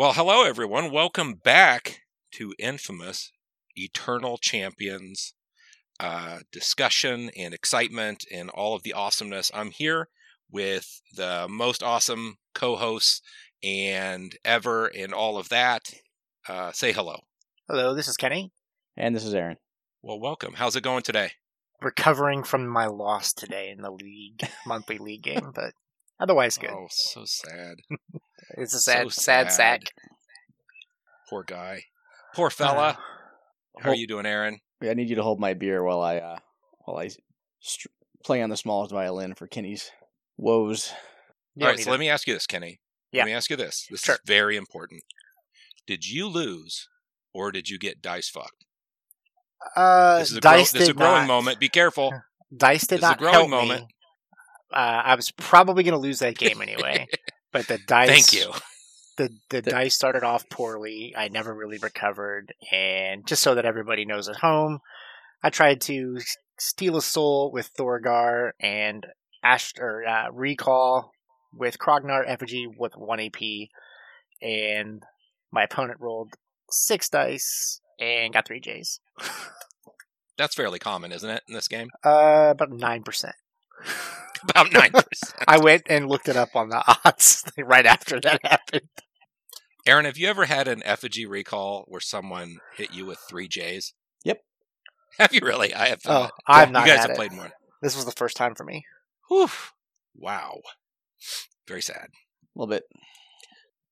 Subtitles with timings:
[0.00, 0.90] Well, hello everyone.
[0.90, 3.32] Welcome back to Infamous
[3.76, 5.34] Eternal Champions
[6.00, 9.50] uh, discussion and excitement and all of the awesomeness.
[9.52, 10.08] I'm here
[10.50, 13.20] with the most awesome co-hosts
[13.62, 15.92] and ever and all of that.
[16.48, 17.18] Uh, say hello.
[17.68, 18.52] Hello, this is Kenny.
[18.96, 19.58] And this is Aaron.
[20.00, 20.54] Well, welcome.
[20.54, 21.32] How's it going today?
[21.82, 25.74] Recovering from my loss today in the league monthly league game, but
[26.18, 26.70] otherwise good.
[26.70, 27.80] Oh, so sad.
[28.56, 29.52] it's a so sad, sad, sad.
[29.52, 29.92] sack.
[31.28, 31.84] Poor guy.
[32.34, 32.98] Poor fella.
[33.78, 34.60] Uh, How are you doing, Aaron?
[34.82, 36.38] I need you to hold my beer while I uh,
[36.84, 37.10] while I
[37.60, 37.88] str-
[38.24, 39.90] play on the smallest violin for Kenny's
[40.36, 40.92] woes.
[41.54, 42.80] you All don't right, need so to- let me ask you this, Kenny.
[43.12, 43.22] Yeah.
[43.22, 43.86] Let me ask you this.
[43.90, 44.14] This Sure.
[44.14, 45.02] is very important.
[45.86, 46.88] Did you lose
[47.34, 48.64] or did you get dice fucked?
[49.76, 51.60] uh, This is a, grow- dice this is a growing not, moment.
[51.60, 52.12] Be careful.
[52.56, 53.80] Dice did This is a not growing help moment.
[53.82, 53.88] me.
[54.72, 57.06] Uh, I was probably going to lose that game anyway,
[57.52, 58.08] but the dice.
[58.08, 58.52] Thank you.
[59.16, 61.14] The the The- dice started off poorly.
[61.16, 64.78] I never really recovered, and just so that everybody knows at home,
[65.42, 66.18] I tried to
[66.58, 69.06] steal a soul with Thorgar and
[69.42, 71.12] Ash or uh, recall
[71.52, 73.40] with Krognar effigy with one AP,
[74.40, 75.02] and
[75.52, 76.34] my opponent rolled
[76.70, 79.00] six dice and got three J's.
[80.38, 81.88] That's fairly common, isn't it, in this game?
[82.04, 83.34] Uh, about nine percent.
[84.48, 85.02] About 9%.
[85.46, 88.88] I went and looked it up on the odds right after that happened.
[89.86, 93.92] Aaron, have you ever had an effigy recall where someone hit you with three J's?
[94.24, 94.40] Yep.
[95.18, 95.74] Have you really?
[95.74, 96.00] I have.
[96.06, 96.32] Oh, not.
[96.46, 97.16] I've you not guys had have it.
[97.16, 97.50] played more.
[97.82, 98.84] This was the first time for me.
[99.28, 99.48] Whew.
[100.16, 100.60] Wow.
[101.68, 102.08] Very sad.
[102.56, 102.84] A little bit.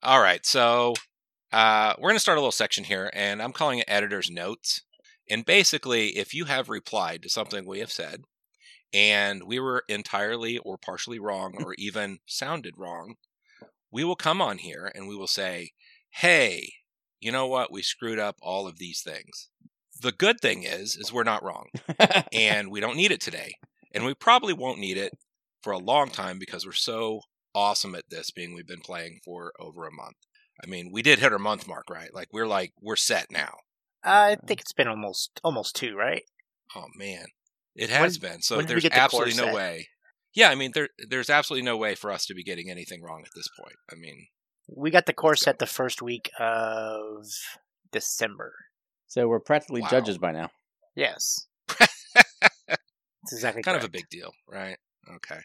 [0.02, 0.94] All right, so
[1.52, 4.82] uh, we're going to start a little section here, and I'm calling it editor's notes.
[5.28, 8.22] And basically, if you have replied to something we have said,
[8.92, 11.64] and we were entirely or partially wrong, mm.
[11.64, 13.14] or even sounded wrong,
[13.90, 15.72] we will come on here and we will say,
[16.10, 16.72] "Hey,
[17.20, 17.72] you know what?
[17.72, 19.48] We screwed up all of these things."
[20.00, 21.66] The good thing is, is we're not wrong,
[22.32, 23.54] and we don't need it today,
[23.92, 25.12] and we probably won't need it
[25.62, 27.22] for a long time because we're so
[27.54, 30.16] awesome at this being we've been playing for over a month.
[30.62, 32.12] I mean, we did hit our month mark, right?
[32.12, 33.54] Like we're like we're set now.
[34.04, 34.46] I mm.
[34.46, 36.22] think it's been almost almost two, right?
[36.74, 37.26] Oh man.
[37.78, 38.42] It has been.
[38.42, 39.54] So when did we there's get the absolutely no set?
[39.54, 39.88] way.
[40.34, 43.22] Yeah, I mean there there's absolutely no way for us to be getting anything wrong
[43.24, 43.76] at this point.
[43.90, 44.26] I mean,
[44.68, 47.26] We got the core Let's set the first week of
[47.92, 48.52] December.
[49.06, 49.88] so we're practically Wow.
[49.88, 50.50] judges by now.
[50.94, 51.46] Yes,
[51.80, 54.76] it's exactly kind of a big deal, right?
[55.16, 55.40] Okay.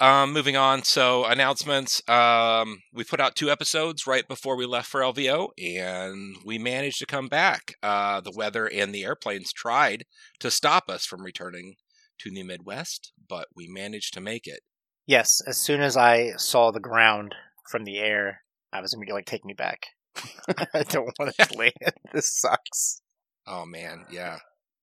[0.00, 0.84] Um, moving on.
[0.84, 2.08] So announcements.
[2.08, 7.00] Um, we put out two episodes right before we left for LVO, and we managed
[7.00, 7.74] to come back.
[7.82, 10.04] Uh, the weather and the airplanes tried
[10.38, 11.74] to stop us from returning
[12.20, 14.60] to the Midwest, but we managed to make it.
[15.06, 17.34] Yes, as soon as I saw the ground
[17.68, 18.42] from the air,
[18.72, 19.86] I was immediately like, "Take me back."
[20.74, 21.72] I don't want to land.
[22.12, 23.00] This sucks.
[23.46, 24.38] Oh man, yeah,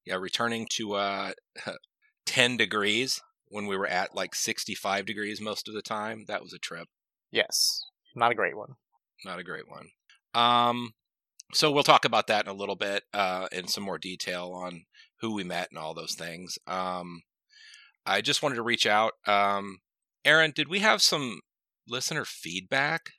[0.06, 0.16] yeah.
[0.16, 1.32] Returning to uh,
[2.26, 6.26] ten degrees when we were at like sixty-five degrees most of the time.
[6.28, 6.88] That was a trip.
[7.32, 7.82] Yes,
[8.16, 8.74] not a great one.
[9.26, 9.88] not a great one.
[10.34, 10.92] Um,
[11.54, 14.84] so we'll talk about that in a little bit, uh, in some more detail on
[15.22, 16.58] who we met and all those things.
[16.68, 17.22] Um,
[18.06, 19.14] I just wanted to reach out.
[19.26, 19.80] Um,
[20.26, 21.40] Aaron, did we have some
[21.88, 23.12] listener feedback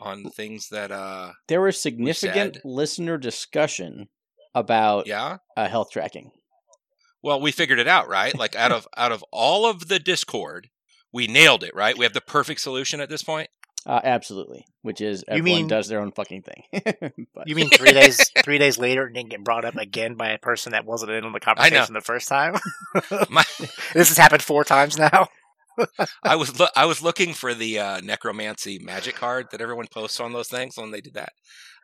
[0.00, 0.90] on things that?
[0.90, 4.08] Uh, There was significant said- listener discussion
[4.54, 5.38] about yeah.
[5.56, 6.30] uh, health tracking.
[7.24, 8.36] Well, we figured it out, right?
[8.38, 10.68] Like out of out of all of the Discord,
[11.10, 11.96] we nailed it, right?
[11.96, 13.48] We have the perfect solution at this point.
[13.86, 16.64] Uh, absolutely, which is You everyone mean- does their own fucking thing.
[17.34, 18.18] but You mean three days?
[18.44, 21.24] Three days later, it didn't get brought up again by a person that wasn't in
[21.24, 22.56] on the conversation the first time.
[23.30, 23.44] My,
[23.94, 25.28] this has happened four times now.
[26.22, 30.20] I was loo- I was looking for the uh, necromancy magic card that everyone posts
[30.20, 31.32] on those things when they did that.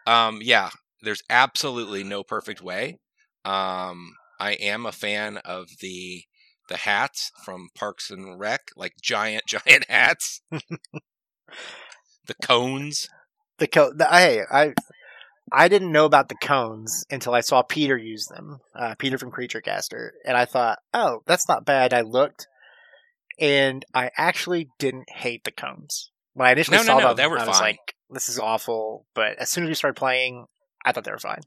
[0.06, 0.70] Um, yeah,
[1.02, 2.98] there's absolutely no perfect way.
[3.44, 6.24] Um, I am a fan of the
[6.68, 10.40] the hats from Parks and Rec, like giant giant hats.
[10.50, 13.08] the cones.
[13.58, 14.72] The co- the, hey, I
[15.52, 18.58] I didn't know about the cones until I saw Peter use them.
[18.74, 21.92] Uh, Peter from Creature Caster, and I thought, oh, that's not bad.
[21.92, 22.46] I looked,
[23.38, 27.16] and I actually didn't hate the cones when I initially No, no, saw no, them.
[27.16, 27.66] they were I was fine.
[27.72, 29.06] like, this is awful.
[29.14, 30.46] But as soon as we started playing,
[30.84, 31.42] I thought they were fine.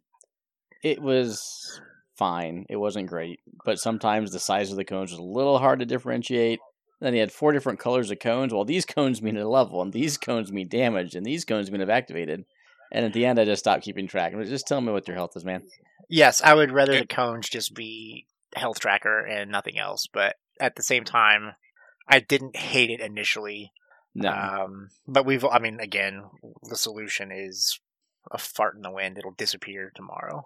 [0.84, 1.80] it was
[2.18, 2.66] fine.
[2.70, 5.86] It wasn't great, but sometimes the size of the cones was a little hard to
[5.86, 6.60] differentiate.
[7.00, 8.54] Then he had four different colors of cones.
[8.54, 11.82] Well, these cones mean a level, and these cones mean damage, and these cones mean
[11.82, 12.46] have activated.
[12.94, 14.34] And at the end, I just stopped keeping track.
[14.34, 15.64] And just tell me what your health is, man.
[16.10, 20.08] Yes, I would rather the cones just be health tracker and nothing else.
[20.12, 21.54] But at the same time,
[22.08, 23.72] I didn't hate it initially.
[24.14, 24.30] No.
[24.30, 26.24] Um, but we've, I mean, again,
[26.70, 27.80] the solution is
[28.32, 29.18] a fart in the wind.
[29.18, 30.46] It'll disappear tomorrow.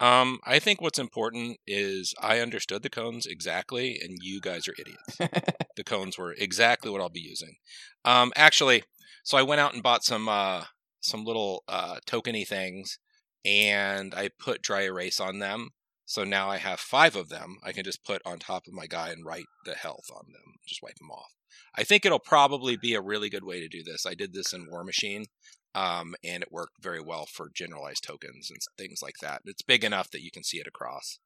[0.00, 4.74] Um, I think what's important is I understood the cones exactly, and you guys are
[4.78, 5.18] idiots.
[5.76, 7.56] the cones were exactly what I'll be using.
[8.04, 8.82] Um, actually,
[9.22, 10.64] so I went out and bought some uh,
[11.00, 12.98] some little uh, tokeny things,
[13.44, 15.70] and I put dry erase on them.
[16.06, 17.58] So now I have five of them.
[17.62, 20.54] I can just put on top of my guy and write the health on them,
[20.66, 21.34] just wipe them off.
[21.76, 24.06] I think it'll probably be a really good way to do this.
[24.06, 25.26] I did this in War Machine,
[25.74, 29.42] um, and it worked very well for generalized tokens and things like that.
[29.44, 31.18] It's big enough that you can see it across.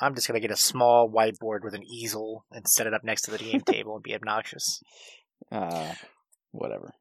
[0.00, 3.22] I'm just gonna get a small whiteboard with an easel and set it up next
[3.22, 4.80] to the game table and be obnoxious.
[5.52, 5.92] uh,
[6.50, 6.92] whatever.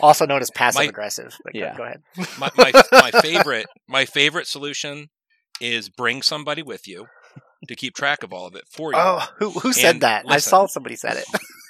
[0.00, 1.36] Also known as passive My- aggressive.
[1.44, 1.76] But go- Yeah.
[1.76, 2.02] go ahead.
[2.38, 5.08] my, my my favorite my favorite solution
[5.60, 7.06] is bring somebody with you
[7.68, 8.98] to keep track of all of it for you.
[8.98, 10.24] Oh, who who said And that?
[10.28, 11.24] I saw somebody said it.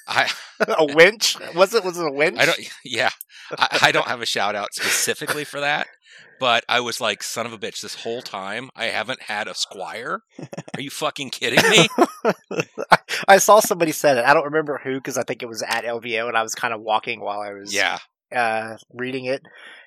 [0.08, 0.30] I
[0.60, 1.36] a winch?
[1.54, 1.84] Was it?
[1.84, 2.38] Was it a winch?
[2.38, 3.10] I don't yeah
[3.58, 5.86] I, I don't have a shout out specifically for that,
[6.40, 8.70] but I was like son of a bitch this whole time.
[8.74, 10.20] I haven't had a squire.
[10.74, 11.88] Are you fucking kidding me?
[13.28, 14.24] I saw somebody said it.
[14.24, 16.74] I don't remember who because I think it was at LVO and I was kind
[16.74, 17.98] of walking while I was Yeah.
[18.34, 19.42] uh, reading it,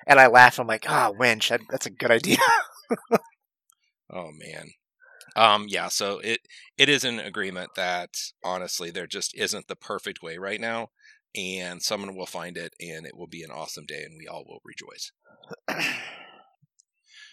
[0.06, 0.58] and I laughed.
[0.58, 1.50] I'm like, ah, winch.
[1.50, 2.38] That, that's a good idea.
[4.12, 4.70] Oh man.
[5.36, 6.40] Um yeah, so it
[6.78, 8.10] it is an agreement that
[8.44, 10.88] honestly there just isn't the perfect way right now
[11.34, 14.44] and someone will find it and it will be an awesome day and we all
[14.46, 15.12] will rejoice.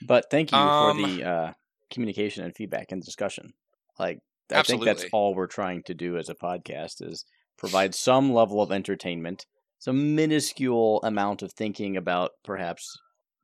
[0.01, 1.53] But thank you Um, for the uh,
[1.91, 3.53] communication and feedback and discussion.
[3.97, 4.19] Like,
[4.51, 7.25] I think that's all we're trying to do as a podcast is
[7.57, 9.45] provide some level of entertainment,
[9.79, 12.95] some minuscule amount of thinking about perhaps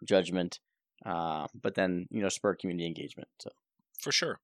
[0.05, 0.59] judgment,
[1.05, 3.27] uh, but then you know spur community engagement.
[3.39, 3.49] So
[4.03, 4.39] For sure.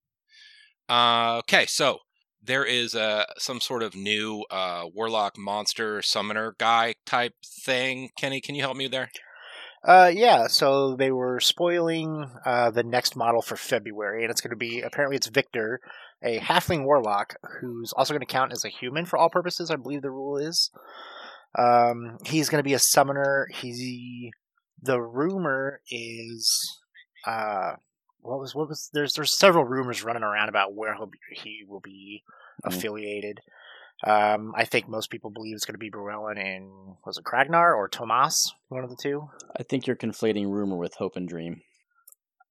[0.88, 2.00] Uh okay, so
[2.42, 8.10] there is uh some sort of new uh warlock monster summoner guy type thing.
[8.18, 9.10] Kenny, can you help me there?
[9.84, 10.48] Uh, yeah.
[10.48, 14.82] So they were spoiling uh, the next model for February, and it's going to be
[14.82, 15.80] apparently it's Victor,
[16.22, 19.72] a halfling warlock who's also going to count as a human for all purposes.
[19.72, 20.70] I believe the rule is.
[21.58, 23.48] Um, he's going to be a summoner.
[23.54, 24.32] He
[24.82, 26.78] the rumor is
[27.26, 27.74] uh
[28.21, 31.63] what was what was there's there's several rumors running around about where he'll be, he
[31.68, 32.24] will be
[32.66, 32.74] Mhm.
[32.75, 33.39] affiliated.
[34.04, 37.75] Um, I think most people believe it's going to be Bruellen and was it Krognar
[37.75, 39.30] or Tomas, one of the two.
[39.57, 41.62] I think you're conflating rumor with hope and dream.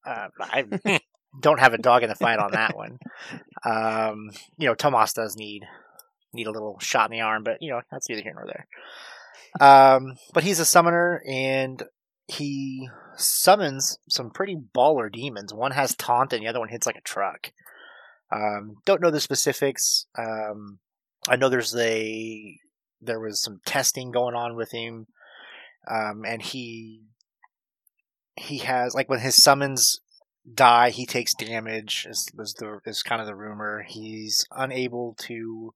[0.07, 0.65] Uh, I
[1.41, 2.99] don't have a dog in the fight on that one.
[3.65, 5.65] Um, you know, Tomas does need
[6.35, 8.67] need a little shot in the arm, but you know that's neither here nor there.
[9.61, 11.83] Um, but he's a summoner, and
[12.29, 15.53] he summons some pretty baller demons.
[15.53, 17.53] One has taunt, and the other one hits like a truck.
[18.31, 20.07] Um, don't know the specifics.
[20.17, 20.79] Um,
[21.27, 22.59] I know there's a
[23.01, 25.07] there was some testing going on with him,
[25.91, 27.03] um, and he
[28.37, 30.01] he has like when his summons
[30.53, 32.07] die, he takes damage.
[32.09, 33.85] Is, is the is kind of the rumor.
[33.89, 35.73] He's unable to,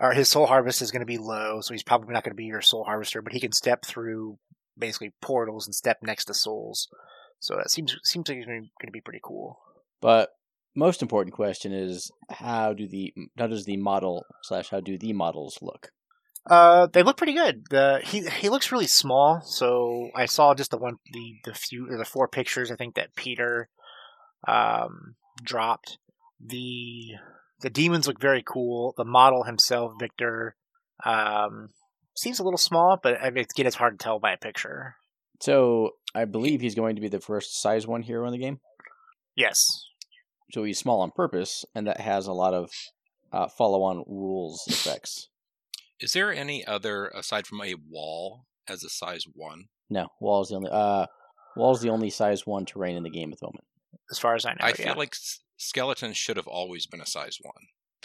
[0.00, 2.34] or his soul harvest is going to be low, so he's probably not going to
[2.34, 3.20] be your soul harvester.
[3.20, 4.38] But he can step through
[4.76, 6.88] basically portals and step next to souls.
[7.38, 9.58] So that seems seems like he's going to be pretty cool.
[10.00, 10.30] But
[10.74, 15.12] most important question is how do the how does the model slash how do the
[15.12, 15.90] models look?
[16.48, 17.64] Uh, they look pretty good.
[17.70, 19.40] The he he looks really small.
[19.44, 22.94] So I saw just the one the the few or the four pictures I think
[22.94, 23.68] that Peter
[24.46, 25.98] um dropped.
[26.44, 27.14] The
[27.60, 28.94] the demons look very cool.
[28.96, 30.56] The model himself, Victor,
[31.04, 31.70] um,
[32.14, 34.96] seems a little small, but I mean, again, it's hard to tell by a picture.
[35.40, 38.60] So I believe he's going to be the first size one hero in the game.
[39.36, 39.86] Yes.
[40.52, 42.70] So he's small on purpose, and that has a lot of
[43.32, 45.28] uh, follow-on rules effects.
[46.00, 49.64] Is there any other aside from a wall as a size 1?
[49.90, 51.06] No, wall is the only uh,
[51.56, 53.64] is the only size one terrain in the game at the moment.
[54.10, 54.74] As far as I know, I yeah.
[54.74, 57.52] feel like s- skeletons should have always been a size 1.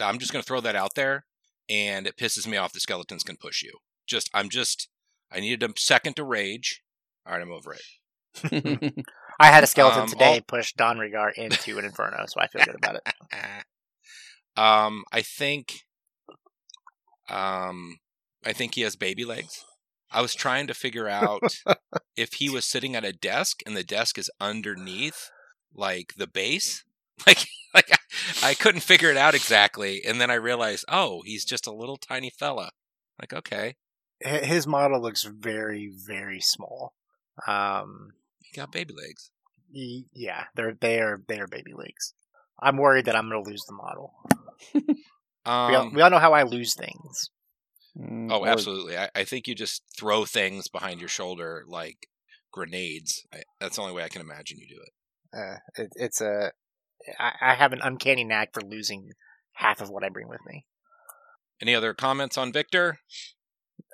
[0.00, 1.24] I'm just going to throw that out there
[1.68, 3.72] and it pisses me off the skeletons can push you.
[4.10, 4.88] Just I'm just
[5.30, 6.82] I needed a second to rage.
[7.24, 9.04] All right, I'm over it.
[9.40, 12.48] I had a skeleton Um, today all- push Don Regar into an Inferno, so I
[12.48, 13.02] feel good about it.
[14.60, 15.84] um, I think,
[17.28, 17.98] um,
[18.44, 19.64] I think he has baby legs.
[20.10, 21.42] I was trying to figure out
[22.16, 25.30] if he was sitting at a desk and the desk is underneath,
[25.74, 26.84] like the base.
[27.26, 31.44] Like, like I, I couldn't figure it out exactly, and then I realized, oh, he's
[31.44, 32.70] just a little tiny fella.
[33.20, 33.76] Like, okay,
[34.20, 36.94] His model looks very, very small.
[37.46, 39.30] Um, he got baby legs.
[39.74, 42.12] y- yeah, they're they are they are baby legs.
[42.62, 44.12] I'm worried that I'm going to lose the model.
[44.74, 44.94] we,
[45.46, 47.30] all, Um, we all know how I lose things.
[47.98, 48.98] Mm, Oh, or- absolutely.
[48.98, 52.08] I, I think you just throw things behind your shoulder like
[52.52, 53.26] grenades.
[53.32, 54.92] I, that's the only way I can imagine you do it.
[55.38, 56.52] Uh, it, it's a.
[57.18, 59.12] I, I have an uncanny knack for losing
[59.54, 60.66] half of what I bring with me.
[61.62, 62.98] Any other comments on Victor?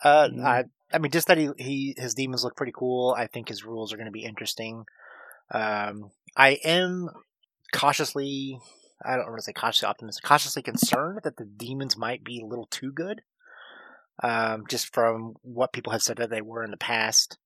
[0.02, 0.44] Uh, Mm.
[0.44, 3.14] I, I mean, just that he, he his demons look pretty cool.
[3.16, 4.84] I think his rules are going to be interesting.
[5.52, 7.08] Um, I am
[7.72, 8.58] cautiously,
[9.04, 12.46] I don't want to say cautiously optimistic, cautiously concerned that the demons might be a
[12.46, 13.22] little too good.
[14.22, 17.36] Um, just from what people have said that they were in the past.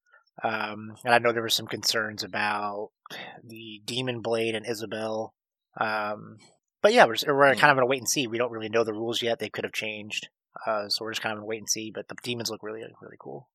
[0.42, 2.90] Um, and I know there were some concerns about
[3.45, 5.35] the Demon Blade and Isabel.
[5.80, 6.38] Um,
[6.80, 8.26] but yeah, we're, just- we're kind of in a wait and see.
[8.28, 9.38] We don't really know the rules yet.
[9.40, 10.28] They could have changed.
[10.66, 11.90] Uh, so we're just kind of wait and see.
[11.95, 13.49] But the demons look really, really cool.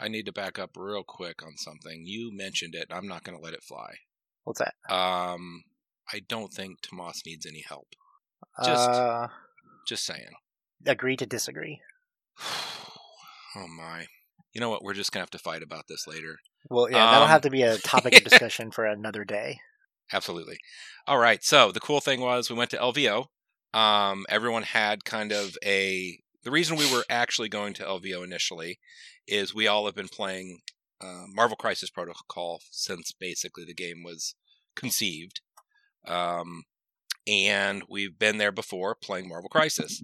[0.00, 2.04] I need to back up real quick on something.
[2.06, 2.86] You mentioned it.
[2.90, 3.94] I'm not going to let it fly.
[4.44, 4.74] What's that?
[4.94, 5.64] Um,
[6.12, 7.88] I don't think Tomas needs any help.
[8.64, 9.28] Just- uh,
[9.88, 10.30] Just saying.
[10.86, 11.80] agree to disagree.
[13.56, 14.06] oh my.
[14.52, 14.82] You know what?
[14.82, 16.36] We're just going to have to fight about this later.
[16.70, 19.60] Well, yeah, that'll Um, have to be a topic of discussion for another day.
[20.12, 20.58] Absolutely.
[21.06, 21.42] All right.
[21.44, 23.26] So the cool thing was we went to LVO.
[23.74, 26.18] Um, everyone had kind of a.
[26.44, 28.78] The reason we were actually going to LVO initially
[29.26, 30.60] is we all have been playing
[31.00, 34.34] uh, Marvel Crisis Protocol since basically the game was
[34.74, 35.40] conceived.
[36.06, 36.64] Um,
[37.26, 40.02] and we've been there before playing Marvel Crisis.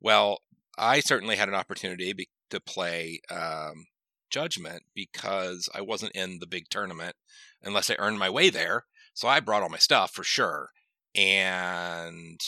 [0.00, 0.40] Well,
[0.76, 3.86] I certainly had an opportunity be- to play um,
[4.28, 7.16] Judgment because I wasn't in the big tournament
[7.62, 8.84] unless I earned my way there.
[9.14, 10.70] So I brought all my stuff for sure.
[11.14, 12.40] And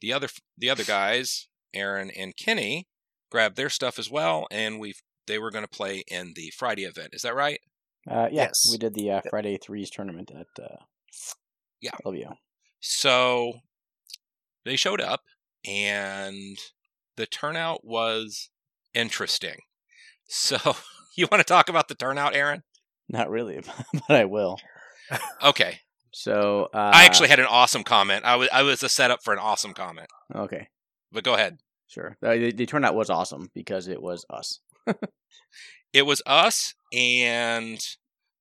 [0.00, 2.86] the other the other guys, Aaron and Kenny,
[3.30, 4.94] grabbed their stuff as well, and we
[5.26, 7.10] they were going to play in the Friday event.
[7.12, 7.60] Is that right?
[8.10, 8.66] Uh, yeah, Yes.
[8.70, 10.76] we did the uh, Friday threes tournament at uh,
[11.80, 11.92] Yeah.
[12.04, 12.34] LVO.
[12.80, 13.54] So
[14.64, 15.22] they showed up,
[15.66, 16.58] and
[17.16, 18.50] the turnout was
[18.92, 19.60] interesting.
[20.28, 20.58] So
[21.16, 22.62] you want to talk about the turnout, Aaron?
[23.08, 23.60] Not really,
[23.92, 24.58] but I will.
[25.42, 25.78] Okay,
[26.14, 28.24] So uh, I actually had an awesome comment.
[28.24, 30.68] I was I was a setup for an awesome comment, okay,
[31.12, 31.58] but go ahead.
[31.88, 32.16] sure.
[32.22, 34.60] Uh, the, the turnout was awesome because it was us.
[35.92, 37.78] It was us and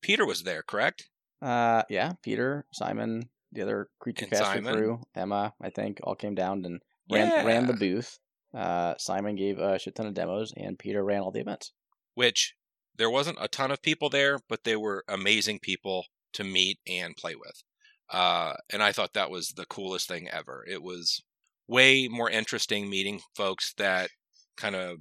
[0.01, 1.07] Peter was there, correct?
[1.39, 6.65] Uh, yeah, Peter, Simon, the other creature caster crew, Emma, I think, all came down
[6.65, 8.17] and ran ran the booth.
[8.55, 11.73] Uh, Simon gave a shit ton of demos, and Peter ran all the events.
[12.15, 12.55] which
[12.95, 17.15] there wasn't a ton of people there, but they were amazing people to meet and
[17.15, 17.63] play with.
[18.11, 20.65] Uh, and I thought that was the coolest thing ever.
[20.69, 21.23] It was
[21.67, 24.09] way more interesting meeting folks that
[24.57, 24.97] kind of,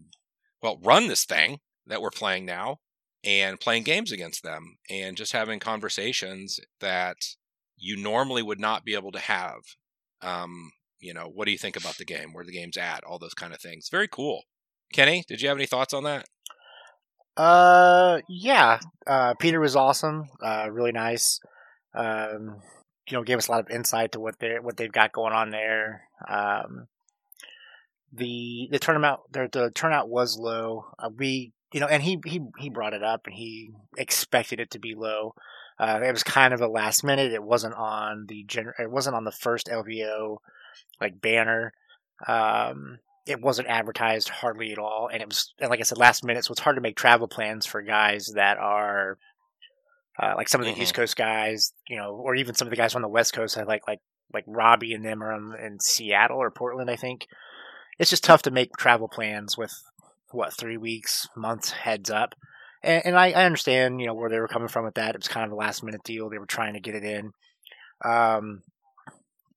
[0.62, 2.78] well, run this thing that we're playing now
[3.24, 7.16] and playing games against them and just having conversations that
[7.76, 9.58] you normally would not be able to have.
[10.22, 10.70] Um,
[11.00, 13.34] you know, what do you think about the game, where the game's at, all those
[13.34, 13.88] kind of things.
[13.90, 14.44] Very cool.
[14.92, 16.26] Kenny, did you have any thoughts on that?
[17.36, 18.78] Uh, yeah.
[19.06, 20.28] Uh, Peter was awesome.
[20.42, 21.40] Uh, really nice.
[21.94, 22.60] Um,
[23.08, 25.32] you know, gave us a lot of insight to what they what they've got going
[25.32, 26.02] on there.
[26.28, 26.86] Um,
[28.12, 30.86] the the tournament the, the turnout was low.
[30.98, 34.70] Uh, we you know, and he he he brought it up and he expected it
[34.70, 35.34] to be low.
[35.78, 37.32] Uh, it was kind of a last minute.
[37.32, 40.36] It wasn't on the gen- It wasn't on the first LVO
[41.00, 41.72] like banner.
[42.26, 46.24] Um, it wasn't advertised hardly at all, and it was and like I said, last
[46.24, 46.44] minute.
[46.44, 49.18] So it's hard to make travel plans for guys that are
[50.20, 52.76] uh, like some of the East Coast guys, you know, or even some of the
[52.76, 53.56] guys on the West Coast.
[53.56, 54.00] I like like
[54.32, 56.90] like Robbie and them are in, in Seattle or Portland.
[56.90, 57.26] I think
[57.98, 59.72] it's just tough to make travel plans with
[60.30, 62.34] what three weeks, months heads up.
[62.82, 65.14] And, and I, I understand, you know, where they were coming from with that.
[65.14, 66.28] It was kind of a last minute deal.
[66.28, 67.32] They were trying to get it in.
[68.04, 68.62] Um,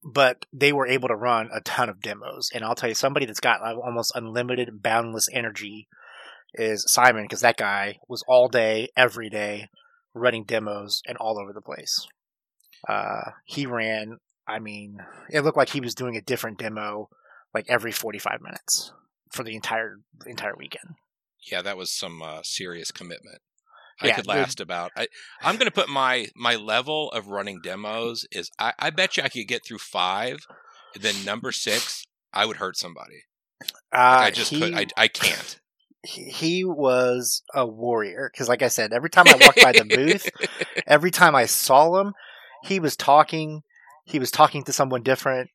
[0.06, 2.52] but they were able to run a ton of demos.
[2.54, 5.88] And I'll tell you, somebody that's got almost unlimited, boundless energy
[6.54, 9.68] is Simon, because that guy was all day, every day,
[10.14, 12.08] running demos and all over the place.
[12.88, 15.00] Uh, he ran, I mean,
[15.32, 17.10] it looked like he was doing a different demo
[17.54, 18.94] like every 45 minutes
[19.32, 19.98] for the entire
[20.28, 20.96] entire weekend.
[21.52, 23.42] yeah, that was some uh, serious commitment.
[24.02, 24.92] I Yeah, could last about.
[24.96, 25.08] I,
[25.44, 28.52] I'm going to put my my level of running demos is.
[28.60, 30.48] I, I bet you I could get through five.
[30.96, 33.24] Then number six, I would hurt somebody.
[33.92, 34.74] Uh, Like, I just he, could.
[34.74, 35.60] I, I can't.
[36.04, 39.86] he he was a warrior because, like I said, every time I walked by the
[39.86, 40.32] booth,
[40.88, 42.14] every time I saw him,
[42.64, 43.64] he was talking.
[44.06, 45.50] He was talking to someone different.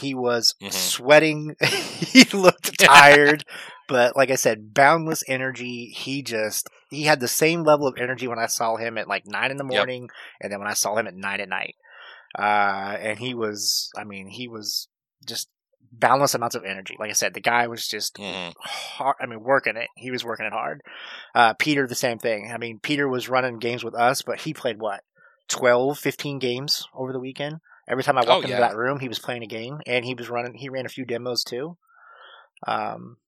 [0.00, 0.72] He was Mhm.
[0.72, 1.56] sweating.
[1.60, 3.44] he looked tired,
[3.88, 5.86] but like I said, boundless energy.
[5.96, 9.24] He just he had the same level of energy when I saw him at like
[9.26, 9.72] nine in the Yep.
[9.72, 10.08] morning,
[10.40, 11.74] and then when I saw him at nine at night.
[12.38, 14.88] Uh, and he was, I mean, he was
[15.26, 15.48] just
[15.90, 16.94] boundless amounts of energy.
[16.98, 18.52] Like I said, the guy was just Mhm.
[18.58, 19.16] hard.
[19.20, 19.88] I mean, working it.
[19.96, 20.82] He was working it hard.
[21.34, 22.50] Uh, Peter, the same thing.
[22.52, 25.02] I mean, Peter was running games with us, but he played what
[25.48, 27.60] 12, 15 games over the weekend.
[27.88, 28.60] Every time I walked Oh, into yeah.
[28.60, 30.54] that room, he was playing a game, and he was running.
[30.54, 31.76] He ran a few demos too.
[32.66, 33.18] Um,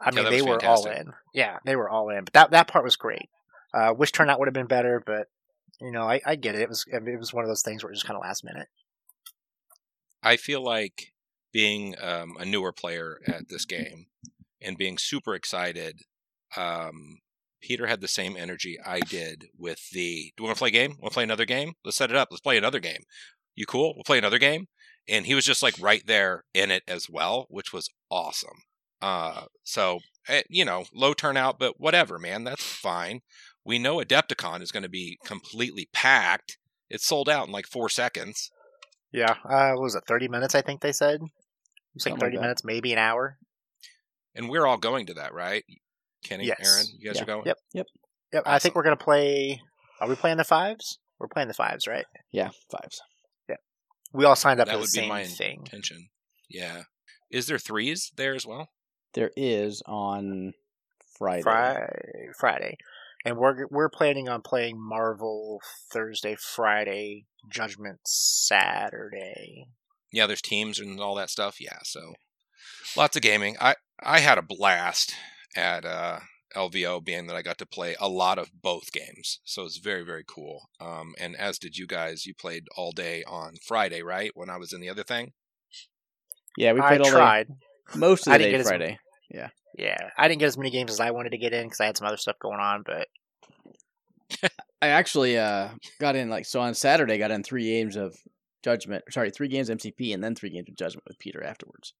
[0.00, 1.12] I Yeah, mean, they were all in.
[1.34, 2.24] Yeah, they were all in.
[2.24, 3.28] But that that part was great.
[3.74, 5.28] Uh, wish turnout would have been better, but
[5.80, 6.62] you know, I, I get it.
[6.62, 8.68] It was it was one of those things where it was kind of last minute.
[10.22, 11.12] I feel like
[11.52, 14.06] being um, a newer player at this game
[14.60, 16.02] and being super excited.
[16.56, 17.18] Um,
[17.60, 20.32] Peter had the same energy I did with the.
[20.36, 20.90] Do we want to play a game?
[21.00, 21.74] Want to play another game?
[21.84, 22.28] Let's set it up.
[22.30, 23.02] Let's play another game.
[23.58, 23.92] You cool?
[23.96, 24.66] We'll play another game.
[25.08, 28.62] And he was just like right there in it as well, which was awesome.
[29.02, 29.98] Uh, so
[30.28, 32.44] eh, you know, low turnout, but whatever, man.
[32.44, 33.20] That's fine.
[33.64, 36.56] We know Adepticon is going to be completely packed.
[36.88, 38.50] It's sold out in like four seconds.
[39.12, 40.04] Yeah, uh, what was it?
[40.06, 41.16] Thirty minutes, I think they said.
[41.16, 41.20] It
[41.94, 43.38] was like Something like thirty minutes, maybe an hour.
[44.34, 45.64] And we're all going to that, right?
[46.24, 46.60] Kenny, Yes.
[46.64, 47.22] Aaron, you guys Yeah.
[47.22, 47.42] are going.
[47.46, 47.58] Yep.
[47.72, 47.86] Yep,
[48.34, 48.42] Yep.
[48.46, 49.60] I think we're gonna play.
[50.00, 50.98] Are we playing the fives?
[51.18, 52.04] We're playing the fives, right?
[52.30, 53.00] Yeah, fives.
[54.12, 55.58] We all signed up That for the would be same my thing.
[55.60, 56.08] intention.
[56.48, 56.82] Yeah.
[57.30, 58.70] Is there threes there as well?
[59.14, 60.54] There is on
[61.18, 61.42] Friday.
[61.42, 62.76] Friday, Friday,
[63.24, 65.60] and we're we're planning on playing Marvel
[65.92, 69.66] Thursday, Friday, Judgment Saturday.
[70.12, 71.60] Yeah, there's teams and all that stuff.
[71.60, 72.14] Yeah, so
[72.96, 73.56] lots of gaming.
[73.60, 75.14] I I had a blast
[75.56, 76.20] at uh,
[76.56, 79.40] LVO, being that I got to play a lot of both games.
[79.44, 80.68] So it's very very cool.
[80.80, 82.26] Um, and as did you guys.
[82.26, 84.30] You played all day on Friday, right?
[84.34, 85.32] When I was in the other thing.
[86.56, 87.46] Yeah, we I played all day,
[87.94, 88.98] most of the didn't day get as- Friday.
[89.30, 90.10] Yeah, Yeah.
[90.16, 91.96] I didn't get as many games as I wanted to get in because I had
[91.96, 92.82] some other stuff going on.
[92.84, 93.08] But
[94.82, 95.68] I actually uh,
[96.00, 97.18] got in like so on Saturday.
[97.18, 98.16] Got in three games of
[98.62, 99.04] Judgment.
[99.10, 101.92] Sorry, three games MCP and then three games of Judgment with Peter afterwards.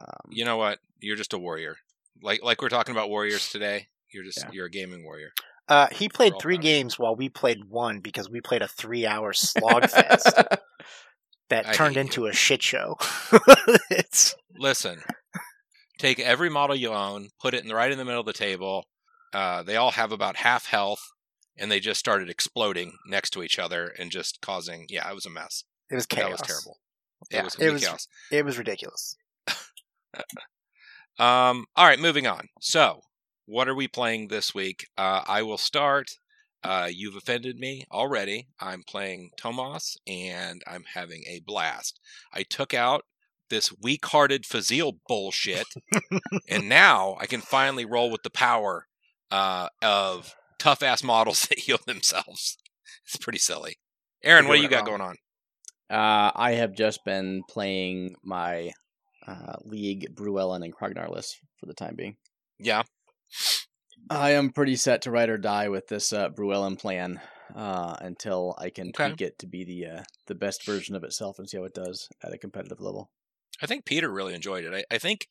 [0.00, 0.78] Um, You know what?
[1.00, 1.76] You're just a warrior.
[2.22, 3.88] Like like we're talking about warriors today.
[4.12, 4.50] You're just Yeah.
[4.52, 5.32] you're a gaming warrior.
[5.68, 9.88] uh, he played three games while we played one because we played a three-hour slog
[9.90, 10.32] fest
[11.50, 12.96] that I turned into a shit show.
[13.90, 15.02] it's Listen,
[15.98, 18.32] take every model you own, put it in the right in the middle of the
[18.32, 18.84] table.
[19.34, 21.02] Uh, they all have about half health,
[21.58, 24.86] and they just started exploding next to each other and just causing.
[24.88, 25.64] Yeah, it was a mess.
[25.90, 26.22] it was chaos.
[26.24, 26.78] That was terrible.
[27.30, 28.08] Yeah, it was it was-.
[28.30, 29.16] It was ridiculous.
[31.18, 32.48] Um, all right, moving on.
[32.60, 33.00] So,
[33.46, 34.86] what are we playing this week?
[34.98, 36.10] Uh, I will start.
[36.62, 38.48] Uh, you've offended me already.
[38.60, 42.00] I'm playing Tomas, and I'm having a blast.
[42.32, 43.04] I took out
[43.48, 45.66] this weak-hearted Fazeal bullshit,
[46.48, 48.86] and now I can finally roll with the power
[49.30, 52.58] uh, of tough-ass models that heal themselves.
[53.04, 53.76] It's pretty silly.
[54.24, 55.16] Aaron, what do you got it going on?
[55.88, 58.72] Uh, I have just been playing my
[59.26, 62.16] uh, League Bruellen and Krognarless for the time being.
[62.58, 62.82] Yeah,
[64.08, 67.20] I am pretty set to ride or die with this uh, Bruellen plan
[67.54, 69.08] uh, until I can Okay.
[69.08, 71.74] tweak it to be the uh, the best version of itself and see how it
[71.74, 73.10] does at a competitive level.
[73.60, 74.74] I think Peter really enjoyed it.
[74.74, 75.28] I, I think,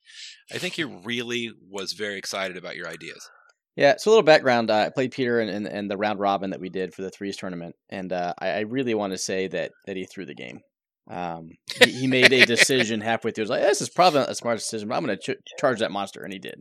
[0.52, 3.30] I think he really was very excited about your ideas.
[3.76, 4.72] Yeah, so a little background.
[4.72, 7.12] Uh, I played Peter in, in, in the round robin that we did for the
[7.12, 10.34] threes tournament, and uh, I, I really want to say that that he threw the
[10.34, 10.62] game.
[11.10, 11.52] Um,
[11.84, 13.44] he, he made a decision halfway through.
[13.44, 15.40] He was like, "This is probably not a smart decision, but I'm going to ch-
[15.60, 16.56] charge that monster," and he did.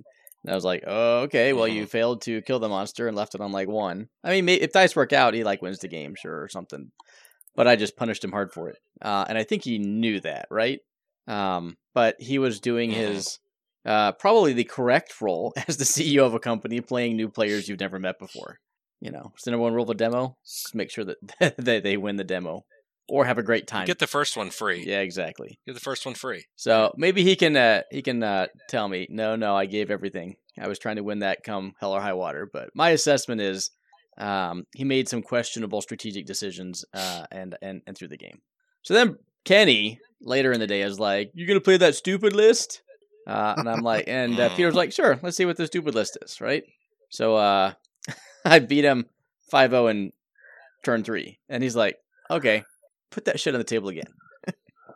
[0.45, 1.53] And I was like, "Oh, okay.
[1.55, 4.09] Well, you failed to kill the monster and left it on like one.
[4.23, 6.91] I mean, may- if dice work out, he like wins the game, sure, or something.
[7.57, 10.47] But I just punished him hard for it, uh, and I think he knew that,
[10.51, 10.81] right?
[11.27, 12.95] Um, but he was doing Mhm.
[12.95, 13.39] his
[13.87, 17.81] uh, probably the correct role as the CEO of a company, playing new players you've
[17.81, 18.59] never met before.
[19.01, 21.17] You know, it's the number one rule of a demo: just make sure that
[21.59, 22.65] that they win the demo
[23.09, 23.87] or have a great time.
[23.87, 24.85] Get the first one free.
[24.87, 25.59] yeah, exactly.
[25.67, 26.47] Get the first one free.
[26.57, 30.37] So maybe he can uh, he can uh, tell me, no, no, I gave everything.
[30.59, 32.49] I was trying to win that come hell or high water.
[32.51, 33.71] But my assessment is
[34.19, 38.41] um, he made some questionable strategic decisions uh, and and and through the game.
[38.83, 42.83] So then Kenny later in the day is like, "You're gonna play that stupid list?"
[43.27, 46.19] Uh, and I'm like, and uh, Peter's like, "Sure, let's see what the stupid list
[46.23, 46.65] is." Right.
[47.11, 47.73] So uh,
[48.45, 49.07] I beat him
[49.53, 50.13] 5-0 in
[50.85, 51.97] turn three, and he's like,
[52.31, 52.65] "Okay,
[53.15, 54.13] put that shit on the table again."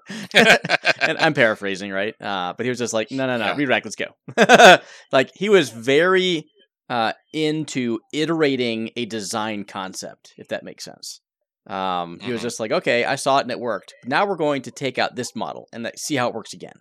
[0.35, 2.15] and I'm paraphrasing, right?
[2.21, 3.57] Uh, but he was just like, no, no, no, Yeah.
[3.57, 4.07] re-rack, let's go.
[5.13, 6.47] like he was very
[6.89, 11.21] uh, into iterating a design concept, if that makes sense.
[11.69, 12.45] Um, he was Mhm.
[12.45, 13.93] just like, okay, I saw it and it worked.
[14.07, 16.73] Now we're going to take out this model and like, see how it works again.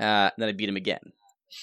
[0.00, 1.12] Uh, and then I beat him again.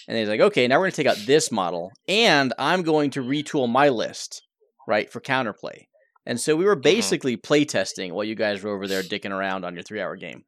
[0.08, 3.10] And he's like, okay, now we're going to take out this model and I'm going
[3.12, 4.44] to retool my list,
[4.88, 5.86] right, for counterplay.
[6.28, 9.74] And so we were basically playtesting while you guys were over there dicking around on
[9.74, 10.44] your three hour game.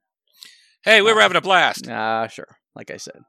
[0.83, 1.89] hey, we were having a blast.
[1.89, 2.57] Ah, sure.
[2.75, 3.21] like I said.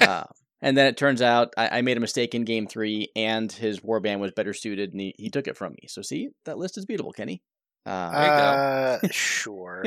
[0.00, 0.22] uh,
[0.62, 3.80] and then it turns out I, I, made a mistake in game three, and his
[3.80, 5.88] warband was better suited, and he, he took it from me.
[5.88, 7.42] So see, that list is beatable, Kenny.
[7.84, 9.84] Uh, uh sure.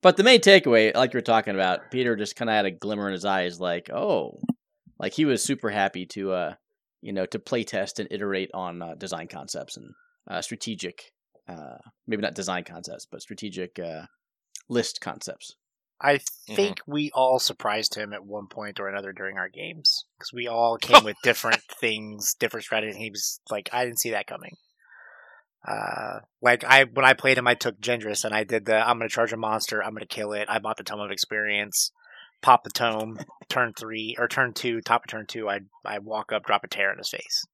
[0.00, 2.70] but the main takeaway, like you were talking about, Peter just kind of had a
[2.70, 4.40] glimmer in his eyes, like, oh,
[4.98, 6.54] like he was super happy to, uh,
[7.02, 9.90] you know, to play test and iterate on uh, design concepts and
[10.30, 11.12] uh, strategic,
[11.48, 14.06] uh, maybe not design concepts, but strategic uh,
[14.68, 15.56] list concepts.
[16.00, 16.54] I mm-hmm.
[16.54, 16.92] think mm-hmm.
[16.92, 20.76] we all surprised him at one point or another during our games because we all
[20.76, 22.96] came with different things, different strategies.
[22.96, 24.56] He was like, "I didn't see that coming."
[25.66, 28.98] Uh, like I when I played him, I took Gendris and I did the I'm
[28.98, 30.46] going to charge a monster, I'm going to kill it.
[30.48, 31.90] I bought the Tome of Experience,
[32.42, 35.48] pop the tome, turn three or turn two, top of turn two.
[35.48, 37.44] I I walk up, drop a tear in his face.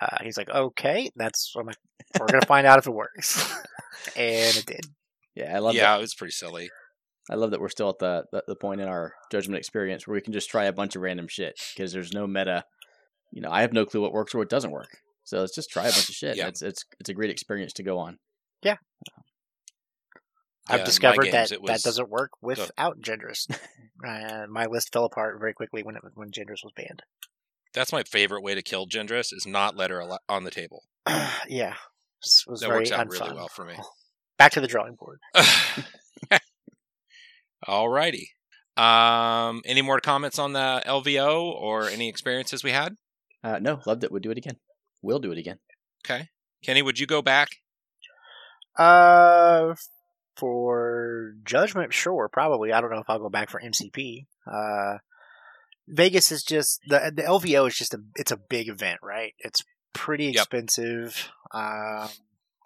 [0.00, 1.76] Uh, he's like, "Okay, that's I'm like,
[2.18, 3.42] we're gonna find out if it works,"
[4.16, 4.86] and it did.
[5.34, 5.74] Yeah, I love.
[5.74, 5.98] Yeah, that.
[5.98, 6.70] it was pretty silly.
[7.30, 10.14] I love that we're still at the, the, the point in our judgment experience where
[10.14, 12.64] we can just try a bunch of random shit because there's no meta.
[13.30, 14.98] You know, I have no clue what works or what doesn't work.
[15.24, 16.36] So let's just try a bunch of shit.
[16.36, 16.48] yeah.
[16.48, 18.18] It's it's it's a great experience to go on.
[18.62, 18.76] Yeah.
[20.68, 21.70] I've yeah, discovered games, that was...
[21.70, 23.50] that doesn't work without Gendris.
[24.06, 27.02] uh, my list fell apart very quickly when it when Gendris was banned.
[27.74, 30.84] That's my favorite way to kill Gendris is not let her on the table.
[31.48, 31.74] yeah,
[32.22, 33.20] this was that works out unfun.
[33.20, 33.74] really well for me.
[34.38, 35.20] Back to the drawing board.
[37.66, 38.26] Alrighty.
[38.76, 42.96] Um, any more comments on the LVO or any experiences we had?
[43.44, 44.10] Uh, no, loved it.
[44.10, 44.56] Would do it again.
[45.02, 45.58] We'll do it again.
[46.04, 46.28] Okay,
[46.64, 47.48] Kenny, would you go back?
[48.76, 49.74] Uh,
[50.36, 52.72] for Judgment, sure, probably.
[52.72, 54.26] I don't know if I'll go back for MCP.
[54.46, 54.98] Uh,
[55.88, 59.34] Vegas is just the the LVO is just a it's a big event, right?
[59.38, 61.30] It's pretty expensive.
[61.52, 61.62] Yep.
[61.62, 62.08] Um,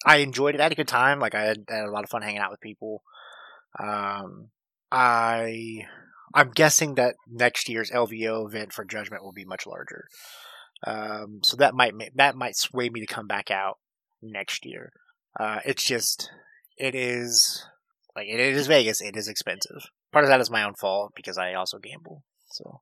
[0.05, 0.61] I enjoyed it.
[0.61, 1.19] I had a good time.
[1.19, 3.03] Like I had, I had a lot of fun hanging out with people.
[3.79, 4.51] Um,
[4.93, 5.87] I
[6.35, 10.07] I'm guessing that next year's LVO event for Judgment will be much larger.
[10.87, 13.79] Um, so that might that might sway me to come back out
[14.23, 14.93] next year.
[15.39, 16.31] Uh, it's just
[16.77, 17.65] it is
[18.15, 19.01] like it is Vegas.
[19.01, 19.91] It is expensive.
[20.13, 22.23] Part of that is my own fault because I also gamble.
[22.49, 22.81] So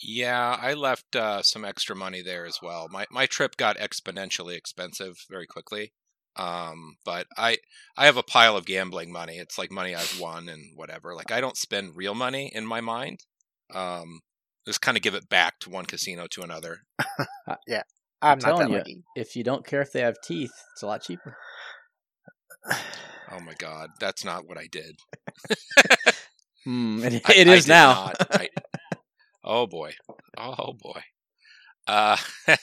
[0.00, 2.88] yeah, I left uh, some extra money there as well.
[2.90, 5.92] My my trip got exponentially expensive very quickly.
[6.36, 7.58] Um, but I
[7.96, 9.38] I have a pile of gambling money.
[9.38, 11.14] It's like money I've won and whatever.
[11.14, 13.20] Like I don't spend real money in my mind.
[13.72, 14.20] Um,
[14.66, 16.80] just kind of give it back to one casino to another.
[17.46, 17.82] Uh, yeah,
[18.22, 19.02] I'm, I'm telling you, lucky.
[19.14, 21.36] if you don't care if they have teeth, it's a lot cheaper.
[22.72, 24.96] oh my god, that's not what I did.
[26.66, 28.12] mm, it, it I, is I now.
[28.30, 28.48] I,
[29.44, 29.94] oh boy,
[30.38, 31.02] oh boy.
[31.86, 32.16] Uh,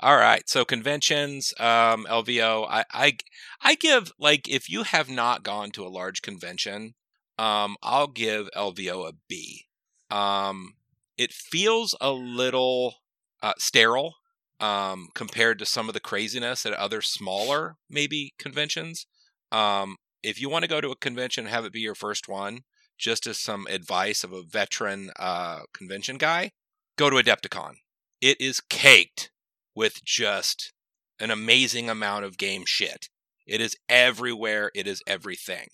[0.00, 0.48] all right.
[0.48, 2.66] So conventions, um, LVO.
[2.68, 3.16] I, I,
[3.62, 6.94] I give like if you have not gone to a large convention,
[7.38, 9.66] um, I'll give LVO a B.
[10.10, 10.74] Um,
[11.16, 12.96] it feels a little
[13.42, 14.14] uh, sterile
[14.60, 19.06] um, compared to some of the craziness at other smaller maybe conventions.
[19.50, 22.28] Um, if you want to go to a convention, and have it be your first
[22.28, 22.60] one.
[23.02, 26.52] Just as some advice of a veteran uh, convention guy,
[26.96, 27.74] go to Adepticon.
[28.20, 29.32] It is caked
[29.74, 30.72] with just
[31.18, 33.08] an amazing amount of game shit.
[33.44, 34.70] It is everywhere.
[34.72, 35.66] It is everything.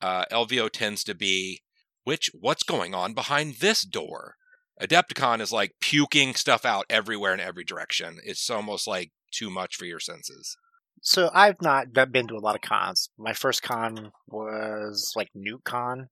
[0.00, 1.62] Uh, LVO tends to be
[2.04, 4.36] which what's going on behind this door.
[4.80, 8.18] Adepticon is like puking stuff out everywhere in every direction.
[8.22, 10.56] It's almost like too much for your senses.
[11.02, 13.10] So I've not been to a lot of cons.
[13.18, 16.06] My first con was like NukeCon,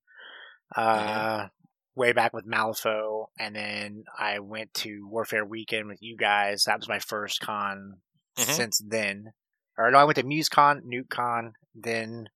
[0.75, 1.47] uh, mm-hmm
[1.95, 6.65] way back with Malifaux, and then I went to Warfare Weekend with you guys.
[6.65, 7.99] That was my first con
[8.37, 8.51] mm-hmm.
[8.51, 9.33] since then.
[9.79, 12.29] Or no, I went to MuseCon, NukeCon, then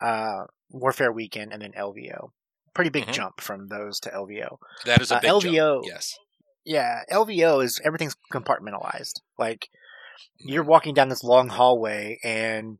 [0.00, 2.30] uh, Warfare Weekend, and then LVO.
[2.74, 3.12] Pretty big mm-hmm.
[3.12, 4.58] jump from those to LVO.
[4.84, 5.86] That is a uh, big LVO, jump.
[5.86, 6.16] Yes.
[6.64, 9.20] Yeah, LVO is everything's compartmentalized.
[9.38, 9.68] Like
[10.38, 10.70] you're mm-hmm.
[10.70, 12.78] walking down this long hallway, and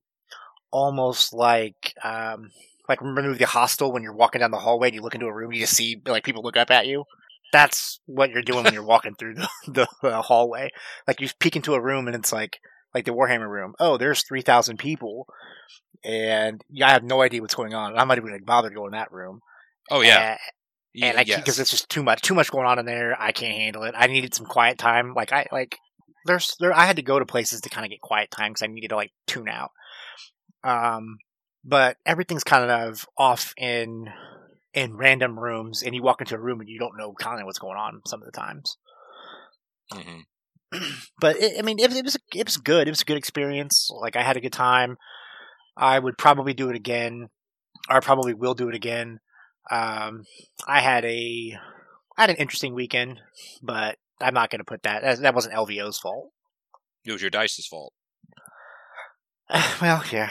[0.71, 2.51] almost like um,
[2.89, 5.35] like remember the hostel when you're walking down the hallway and you look into a
[5.35, 7.05] room, you just see like people look up at you.
[7.53, 10.71] That's what you're doing when you're walking through the, the, the hallway.
[11.07, 12.59] Like you peek into a room and it's like
[12.95, 13.75] like the Warhammer room.
[13.79, 15.27] Oh, there's three thousand people,
[16.05, 17.97] and I have no idea what's going on.
[17.97, 19.41] I'm not even bother to go in that room.
[19.91, 20.39] Oh yeah.
[20.95, 21.59] And, and I because yes.
[21.59, 23.15] it's just too much, too much going on in there.
[23.21, 23.95] I can't handle it.
[23.97, 25.13] I needed some quiet time.
[25.15, 25.79] Like I like
[26.25, 26.73] there's there.
[26.73, 28.89] I had to go to places to kind of get quiet time because I needed
[28.89, 29.71] to like tune out.
[30.65, 31.19] Um,
[31.65, 34.09] but everything's kind of off in
[34.75, 37.47] in random rooms, and you walk into a room and you don't know kind of
[37.47, 38.77] what's going on some of the times.
[39.93, 40.21] Mm-hmm.
[41.21, 42.87] but it, I mean, it, it, was it was good.
[42.87, 43.91] It was a good experience.
[43.93, 44.97] Like I had a good time.
[45.77, 47.29] I would probably do it again.
[47.89, 49.21] I probably will do it again.
[49.71, 50.25] Um,
[50.67, 51.59] I had a
[52.17, 53.21] I had an interesting weekend,
[53.63, 55.03] but I'm not going to put that.
[55.03, 56.33] That, that wasn't LVO's fault.
[57.05, 57.93] It was your dice's fault.
[59.83, 60.31] well, yeah.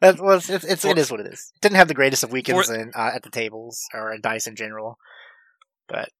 [0.00, 1.52] that was it's, it's it is what it is.
[1.60, 4.46] Didn't have the greatest of weekends For- in, uh, at the tables or at dice
[4.46, 4.98] in general,
[5.88, 6.10] but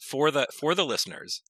[0.00, 1.42] For the for the listeners,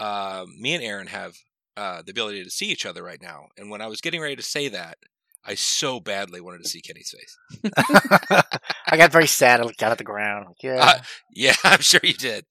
[0.00, 1.34] uh, me and Aaron have
[1.76, 3.48] uh, the ability to see each other right now.
[3.56, 4.98] And when I was getting ready to say that,
[5.44, 7.72] I so badly wanted to see Kenny's face.
[8.86, 9.60] I got very sad.
[9.60, 10.46] I looked down at the ground.
[10.62, 10.98] Yeah, Uh,
[11.34, 12.44] Yeah, I'm sure you did.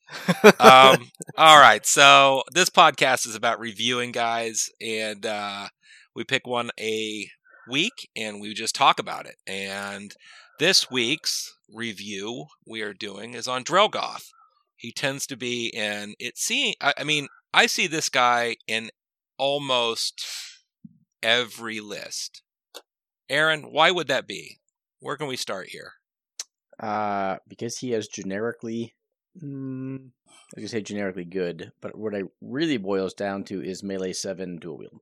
[0.60, 5.68] um, all right, so this podcast is about reviewing guys, and uh,
[6.16, 7.30] we pick one a
[7.70, 9.36] week, and we just talk about it.
[9.46, 10.14] And
[10.60, 14.30] this week's review we are doing is on Drelgoth.
[14.76, 16.38] He tends to be in it.
[16.38, 18.90] See, I, I mean, I see this guy in
[19.38, 20.24] almost
[21.22, 22.42] every list.
[23.30, 24.60] Aaron, why would that be?
[25.00, 25.94] Where can we start here?
[26.80, 28.96] Uh, because he has generically,
[29.42, 30.10] mm,
[30.56, 34.58] I was say generically good, but what it really boils down to is melee seven
[34.58, 35.02] dual wield.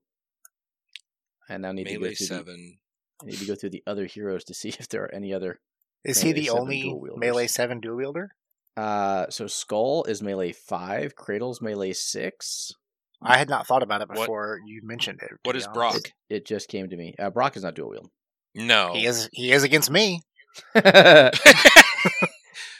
[1.50, 2.78] And I need to go Melee through the.
[3.22, 5.60] I need to go through the other heroes to see if there are any other.
[6.04, 8.32] is he the only melee seven dual wielder?
[8.76, 12.74] Uh, so Skull is melee five, Cradle's melee six.
[13.22, 15.28] I had not thought about it What- before you mentioned it.
[15.30, 15.74] to what be is honest.
[15.76, 15.96] Brock?
[15.96, 17.16] It, it just came to me.
[17.18, 18.10] Uh, Brock is not dual wield.
[18.56, 20.22] No, He is he is against me.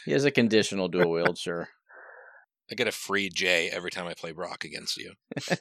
[0.04, 1.68] he has a conditional dual wield, sure.
[2.70, 5.12] I get a free J every time I play Brock against you.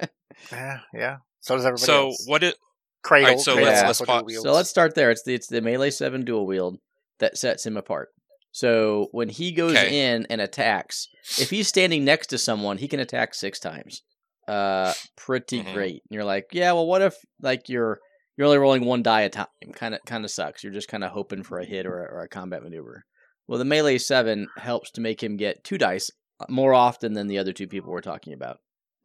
[0.51, 1.17] Yeah, yeah.
[1.39, 2.23] So does everybody So else.
[2.27, 2.57] what it?
[3.03, 3.29] Cradle.
[3.29, 4.43] Alright, so Cradle let's- let's also pause- dual wields.
[4.43, 5.09] So let's start there.
[5.11, 6.77] It's the it's the melee seven dual wield
[7.19, 8.09] that sets him apart.
[8.51, 10.11] So when he goes Okay.
[10.13, 11.07] in and attacks,
[11.39, 14.01] if he's standing next to someone, he can attack six times.
[14.47, 15.73] Uh, pretty Mhm.
[15.73, 16.03] great.
[16.03, 17.99] And you're like, yeah, well, what if like you're
[18.37, 19.47] you're only rolling one die a time?
[19.73, 20.63] Kind of kind of sucks.
[20.63, 23.03] You're just kind of hoping for a hit or a, or a combat maneuver.
[23.47, 27.27] Well, the melee seven helps to make him get two dice uh, more often than
[27.27, 28.57] the other two people we're talking about.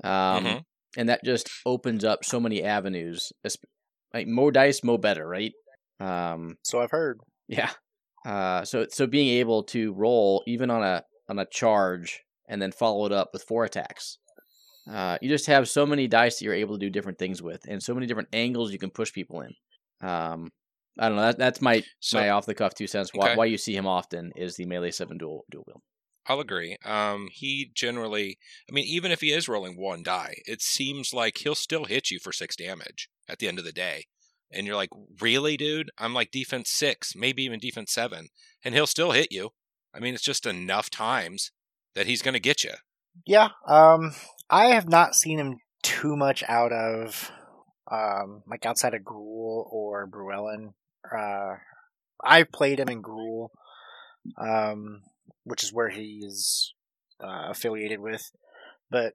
[0.03, 0.65] Um, Mhm.
[0.97, 3.33] and that just opens up so many avenues.
[4.13, 5.53] Like more dice, more better, right?
[6.01, 7.21] Um, So I've heard.
[7.49, 7.71] yeah.
[8.27, 12.73] Uh, so so being able to roll even on a on a charge and then
[12.73, 14.19] follow it up with four attacks.
[14.89, 17.63] Uh, you just have so many dice that you're able to do different things with,
[17.69, 19.55] and so many different angles you can push people in.
[20.07, 20.51] Um,
[20.99, 21.23] I don't know.
[21.23, 23.11] That, that's my So- my off the cuff two cents.
[23.15, 23.37] Why, Okay.
[23.37, 25.83] why you see him often is the melee seven dual dual wield.
[26.27, 26.77] I'll agree.
[26.85, 28.39] Um, he generally,
[28.69, 32.11] I mean, even if he is rolling one die, it seems like he'll still hit
[32.11, 34.05] you for six damage at the end of the day.
[34.53, 34.91] And you're like,
[35.21, 35.91] really, dude?
[35.99, 38.29] I'm like defense six, maybe even defense seven,
[38.65, 39.51] and he'll still hit you.
[39.95, 41.53] I mean, it's just enough times
[41.95, 42.75] that he's going to get you.
[43.27, 43.49] Yeah.
[43.67, 44.13] Um,
[44.51, 47.31] I have not seen him too much out of,
[47.91, 50.75] um, like outside of Gruul or Bruellen.
[51.11, 51.57] Uh,
[52.23, 53.49] I've played him in Gruul,
[54.37, 55.03] um,
[55.45, 56.75] which is where he is
[57.23, 58.31] uh, affiliated with.
[58.91, 59.15] But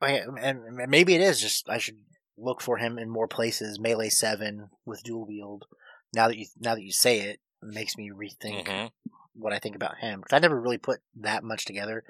[0.00, 1.98] I- and maybe it is just I should
[2.36, 3.78] look for him in more places.
[3.78, 5.66] Melee seven with dual wield.
[6.14, 8.90] Now that you now that you say it, it makes me rethink Mhm.
[9.34, 12.02] what I think about him because I never really put that much together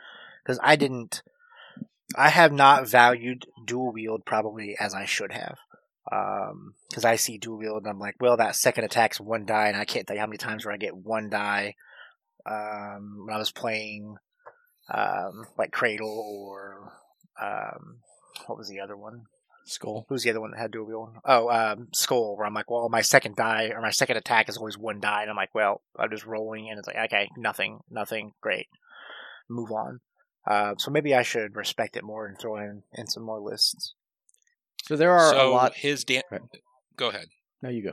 [0.42, 1.22] because I didn't.
[2.16, 5.58] I have not valued dual wield probably as I should have.
[6.90, 9.76] Because I see dual wield and I'm like, well, that second attack's one die, and
[9.76, 11.74] I can't tell you how many times where I get one die.
[12.44, 14.16] Um, when I was playing,
[14.92, 16.92] um, like Cradle or
[17.40, 17.98] um,
[18.46, 19.22] what was the other one?
[19.64, 20.06] Skull.
[20.08, 21.10] Who's the other one that had dual wield?
[21.24, 22.36] Oh, um, Skull.
[22.36, 25.22] Where I'm like, well, my second die or my second attack is always one die,
[25.22, 28.66] and I'm like, well, I'm just rolling, and it's like, okay, nothing, nothing, great,
[29.48, 30.00] move on.
[30.46, 33.94] Uh, so maybe I should respect it more and throw in, in some more lists.
[34.84, 35.74] So there are so a lot.
[35.74, 36.40] his dan- Right.
[36.96, 37.26] Go ahead.
[37.62, 37.92] No, you go.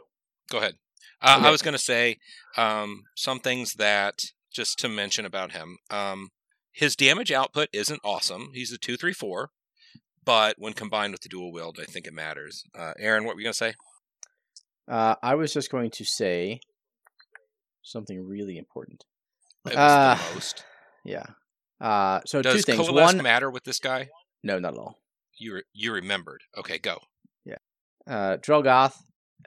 [0.49, 0.75] Go ahead.
[1.21, 1.47] Uh, Okay.
[1.47, 2.17] I was going to say
[2.57, 4.19] um, some things that
[4.51, 5.77] just to mention about him.
[5.91, 6.29] Um,
[6.71, 8.51] his damage output isn't awesome.
[8.53, 9.51] He's a two three four,
[10.25, 12.63] but when combined with the dual wield, I think it matters.
[12.77, 13.73] Uh, Aaron, what were you going to say?
[14.87, 16.61] Uh, I was just going to say
[17.83, 19.03] something really important.
[19.65, 20.63] It was Uh, the most.
[21.05, 21.25] Yeah.
[21.79, 22.87] Uh, so Does two things.
[22.87, 24.09] coalesce One, matter with this guy?
[24.43, 24.99] no, not at all.
[25.37, 26.41] You re- you remembered?
[26.57, 26.99] Okay, go.
[27.45, 27.55] Yeah.
[28.07, 28.95] Uh, Drelgoth,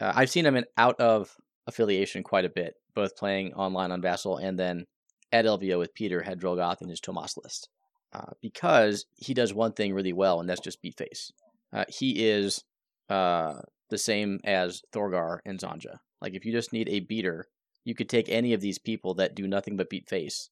[0.01, 4.01] uh, I've seen him in out of affiliation quite a bit, both playing online on
[4.01, 4.87] Vassal and then
[5.33, 7.69] at LVO with Peter had Drelgoth in his Tomas list.
[8.15, 11.33] Uh, because he does one thing really well, and that's just beat face.
[11.73, 12.63] Uh, he is
[13.09, 13.55] uh,
[13.89, 15.97] the same as Thorgar and Zanja.
[16.21, 17.47] Like, if you just need a beater,
[17.85, 20.51] you could take any of these people that do nothing but beat face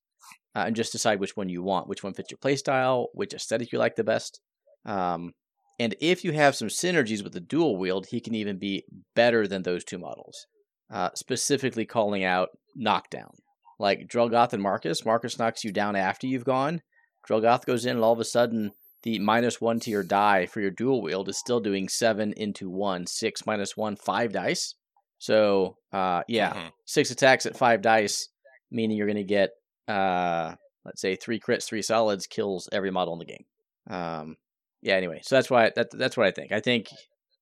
[0.54, 3.72] uh, and just decide which one you want, which one fits your playstyle, which aesthetic
[3.72, 4.40] you like the best.
[4.84, 5.32] Um,
[5.78, 8.84] and if you have some synergies with the dual wield, he can even be
[9.14, 10.46] better than those two models.
[10.92, 13.30] uh, specifically calling out knockdown.
[13.78, 16.82] Like Drelgoth and Marcus, Marcus knocks you down after you've gone.
[17.28, 18.72] Drelgoth goes in, and all of a sudden,
[19.04, 22.68] the minus one to your die for your dual wield is still doing seven into
[22.68, 24.74] one, six minus one, five dice.
[25.18, 26.72] So, uh, yeah, Mhm.
[26.86, 28.28] six attacks at five dice,
[28.72, 29.50] meaning you're going to get,
[29.90, 33.44] uh, let's say, three crits, three solids, kills every model in the game.
[33.88, 34.36] Um,
[34.82, 34.94] yeah.
[34.94, 36.52] Anyway, so that's why that, that's what I think.
[36.52, 36.88] I think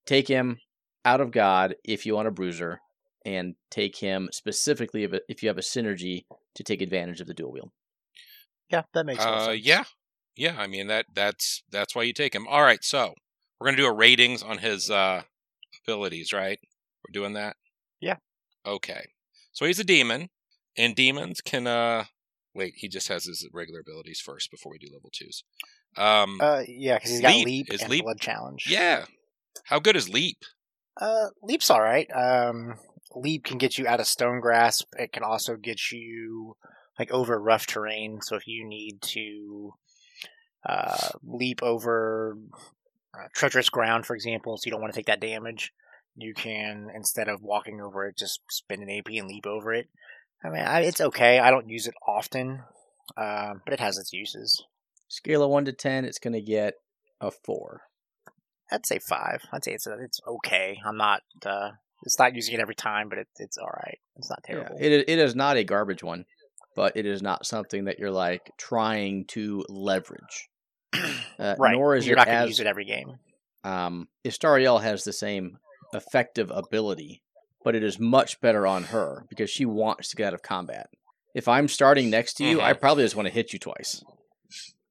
[0.06, 0.58] take him
[1.04, 2.80] out of God if you want a bruiser,
[3.24, 7.34] and take him specifically if, if you have a synergy to take advantage of the
[7.34, 7.70] dual wield.
[8.70, 9.64] Yeah, that makes Uh, sense.
[9.64, 9.84] yeah,
[10.36, 10.56] yeah.
[10.58, 12.46] I mean that that's that's why you take him.
[12.48, 13.14] All right, so
[13.58, 15.22] we're gonna do a ratings on his uh,
[15.84, 16.58] abilities, right?
[17.06, 17.56] We're doing that.
[18.00, 18.16] Yeah.
[18.66, 19.06] Okay.
[19.52, 20.28] So he's a demon,
[20.76, 21.66] and demons can.
[21.66, 22.04] uh
[22.58, 25.44] Wait, he just has his regular abilities first before we do level twos.
[25.96, 27.46] Um, Uh, yeah, because he's got Leap.
[27.46, 28.66] leap, Is and leap- blood challenge.
[28.68, 29.06] yeah.
[29.64, 30.38] How good is leap?
[31.00, 32.08] Uh, leap's all right.
[32.14, 32.74] Um,
[33.14, 34.88] leap can get you out of stone grasp.
[34.98, 36.56] It can also get you
[36.98, 38.20] like over rough terrain.
[38.22, 39.74] So if you need to
[40.68, 42.36] uh, leap over
[43.14, 45.72] uh, treacherous ground, for example, so you don't want to take that damage,
[46.16, 49.88] you can instead of walking over it, just spend an AP and leap over it.
[50.44, 51.38] I mean, I, it's okay.
[51.38, 52.62] I don't use it often,
[53.16, 54.62] um, but it has its uses.
[55.08, 56.74] Scale of one to ten, it's going to get
[57.20, 57.82] a four.
[58.70, 59.42] I'd say five.
[59.52, 60.78] I'd say it's it's okay.
[60.86, 61.22] I'm not.
[61.44, 61.70] Uh,
[62.04, 63.98] it's not using it every time, but it, it's all right.
[64.16, 64.76] It's not terrible.
[64.78, 66.26] Yeah, it is- it is not a garbage one,
[66.76, 70.48] but it is not something that you're like trying to leverage.
[71.38, 71.74] Uh, right.
[71.76, 73.14] Nor is You're it not going to use it every game.
[73.62, 75.58] um, Istariel has the same
[75.92, 77.22] effective ability,
[77.64, 80.88] but it is much better on her because she wants to get out of combat.
[81.34, 84.02] If I'm starting next to you, I probably just want to hit you twice,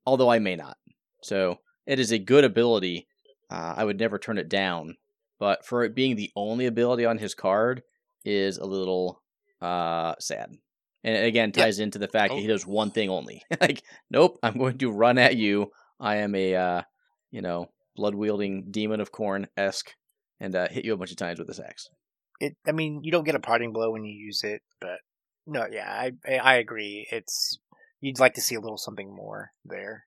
[0.05, 0.77] although I may not.
[1.23, 3.07] So it is a good ability.
[3.49, 4.95] Uh, I would never turn it down,
[5.39, 7.81] but for it being the only ability on his card
[8.23, 9.21] is a little
[9.61, 10.51] uh, sad.
[11.03, 12.35] And it again ties into the fact Oh.
[12.35, 13.41] that he does one thing only.
[13.61, 15.71] like, nope, I'm going to run at you.
[15.99, 16.81] I am a, uh,
[17.31, 19.91] you know, blood wielding demon of Khorne esque,
[20.39, 21.89] and uh, hit you a bunch of times with this axe.
[22.39, 22.55] It.
[22.67, 24.99] I mean, you don't get a parting blow when you use it, but
[25.45, 27.07] no, yeah, I I agree.
[27.11, 27.57] It's
[28.01, 30.05] you'd like to see a little something more there,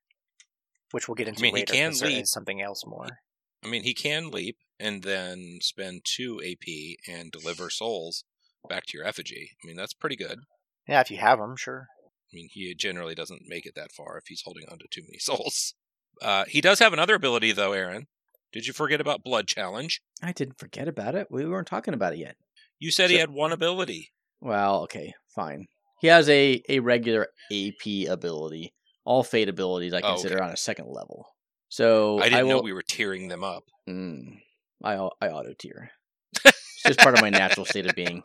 [0.92, 1.72] which we'll get into I mean, he later.
[1.72, 2.26] can 'cause there leap.
[2.26, 3.20] something else more.
[3.64, 8.24] I mean, he can leap and then spend two AP and deliver souls
[8.68, 9.50] back to your effigy.
[9.62, 10.40] I mean, that's pretty good.
[10.88, 11.88] Yeah, if you have them, sure.
[12.32, 15.18] I mean, he generally doesn't make it that far if he's holding onto too many
[15.20, 15.74] souls.
[16.22, 18.06] Uh, he does have another ability, though, Aaron.
[18.52, 20.00] Did you forget about Blood Challenge?
[20.22, 21.28] I didn't forget about it.
[21.30, 22.36] We weren't talking about it yet.
[22.78, 24.10] You said he had one ability.
[24.40, 25.66] Well, okay, fine.
[26.00, 28.72] He has a, a regular AP ability.
[29.04, 30.44] All fate abilities I Oh, consider okay.
[30.44, 31.26] on a second level.
[31.68, 33.64] So I didn't will, know we were tearing them up.
[33.88, 34.40] Mm,
[34.82, 35.90] I I auto tier.
[36.44, 38.22] it's just part of my natural state of being.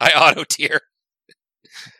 [0.00, 0.80] I auto tier.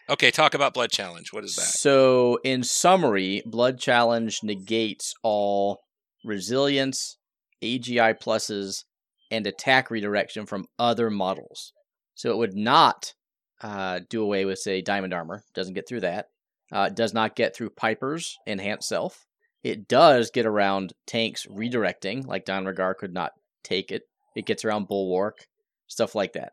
[0.09, 1.33] okay, talk about Blood Challenge.
[1.33, 1.63] What is that?
[1.63, 5.81] So, in summary, Blood Challenge negates all
[6.25, 7.19] resilience,
[7.63, 8.85] AGI pluses,
[9.31, 11.73] and attack redirection from other models.
[12.15, 13.15] So, it would not
[13.61, 15.43] uh, do away with, say, Diamond Armor.
[15.55, 16.27] Doesn't get through that.
[16.73, 19.27] Uh, does not get through Piper's Enhanced Self.
[19.63, 23.33] It does get around tanks redirecting, like Doenrakkar could not
[23.65, 24.03] take it.
[24.37, 25.47] It gets around Bulwark,
[25.87, 26.53] stuff like that.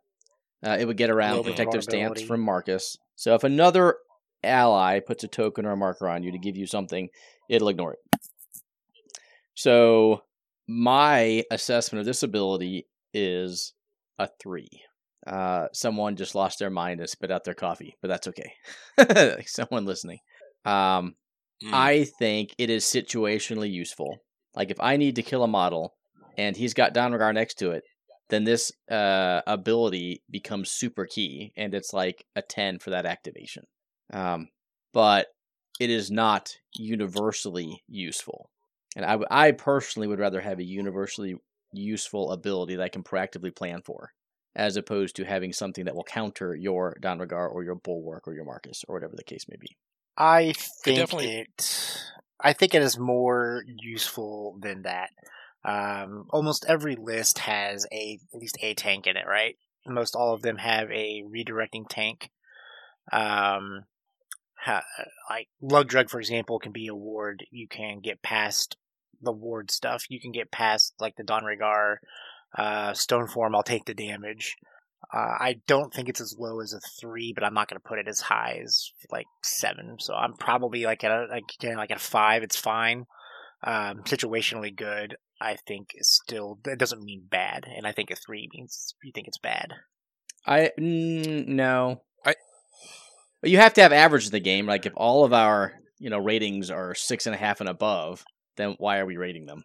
[0.65, 2.97] Uh, it would get around Protective Stance from Marcus.
[3.15, 3.97] So if another
[4.43, 7.09] ally puts a token or a marker on you to give you something,
[7.49, 7.99] it'll ignore it.
[9.55, 10.21] So
[10.67, 13.73] my assessment of this ability is
[14.19, 14.69] a three.
[15.25, 18.53] Uh, someone just lost their mind and spit out their coffee, but that's okay.
[19.45, 20.19] someone listening.
[20.65, 21.15] Um,
[21.63, 24.17] Mm, I think it is situationally useful.
[24.55, 25.93] Like if I need to kill a model
[26.37, 27.83] and he's got Doenrakkar next to it,
[28.29, 33.63] then this uh, ability becomes super key, and it's like a ten for that activation.
[34.11, 34.47] Um,
[34.93, 35.27] but
[35.79, 38.49] it is not universally useful,
[38.95, 41.35] and I, I personally would rather have a universally
[41.71, 44.11] useful ability that I can proactively plan for,
[44.55, 48.45] as opposed to having something that will counter your Doenrakkar or your Bulwark or your
[48.45, 49.75] Marcus or whatever the case may be.
[50.17, 52.03] I think definitely- it.
[52.39, 55.09] I think it is more useful than that.
[55.65, 59.55] Um, almost every list has a at least a tank in it, right?
[59.85, 62.29] Most all of them have a redirecting tank.
[63.13, 63.85] Um,
[64.57, 64.83] ha,
[65.29, 67.45] like lug drug, for example, can be a ward.
[67.49, 68.75] You can get past
[69.23, 70.05] the ward stuff.
[70.09, 71.95] You can get past like the Doenrakkar,
[72.57, 73.55] uh, stone form.
[73.55, 74.55] I'll take the damage.
[75.13, 77.87] Uh, I don't think it's as low as a three, but I'm not going to
[77.87, 79.97] put it as high as like seven.
[79.99, 82.41] So I'm probably like at a like again, like at a five.
[82.43, 83.05] It's fine.
[83.63, 85.15] Um, situationally good.
[85.39, 89.11] I think is still that doesn't mean bad, and I think a three means you
[89.13, 89.73] think it's bad.
[90.47, 92.01] I mm, no.
[92.25, 92.35] I-
[93.41, 94.65] But you have to have average in the game.
[94.65, 98.23] Like if all of our you know ratings are six and a half and above,
[98.57, 99.63] then why are we rating them?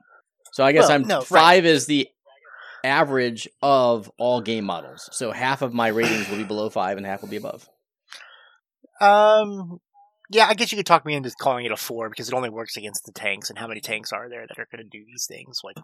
[0.52, 1.26] So I guess Well, I'm no, right.
[1.26, 2.08] five is the
[2.84, 5.08] average of all game models.
[5.12, 7.68] So half of my ratings will be below five and half will be above.
[9.00, 9.80] Um,
[10.30, 12.50] yeah, I guess you could talk me into calling it a four because it only
[12.50, 13.50] works against the tanks.
[13.50, 15.60] And how many tanks are there that are going to do these things?
[15.64, 15.76] Like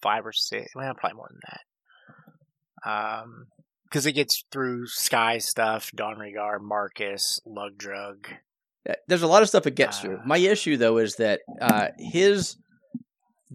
[0.00, 0.74] five or six?
[0.74, 1.40] Well, probably more than
[2.84, 2.90] that.
[2.90, 3.46] Um,
[3.84, 8.26] because it gets through Sky stuff, Doenrakkar, Marcus, Lug Drug.
[8.88, 10.20] Uh, There's a lot of stuff it gets through.
[10.26, 12.56] My issue though is that uh, his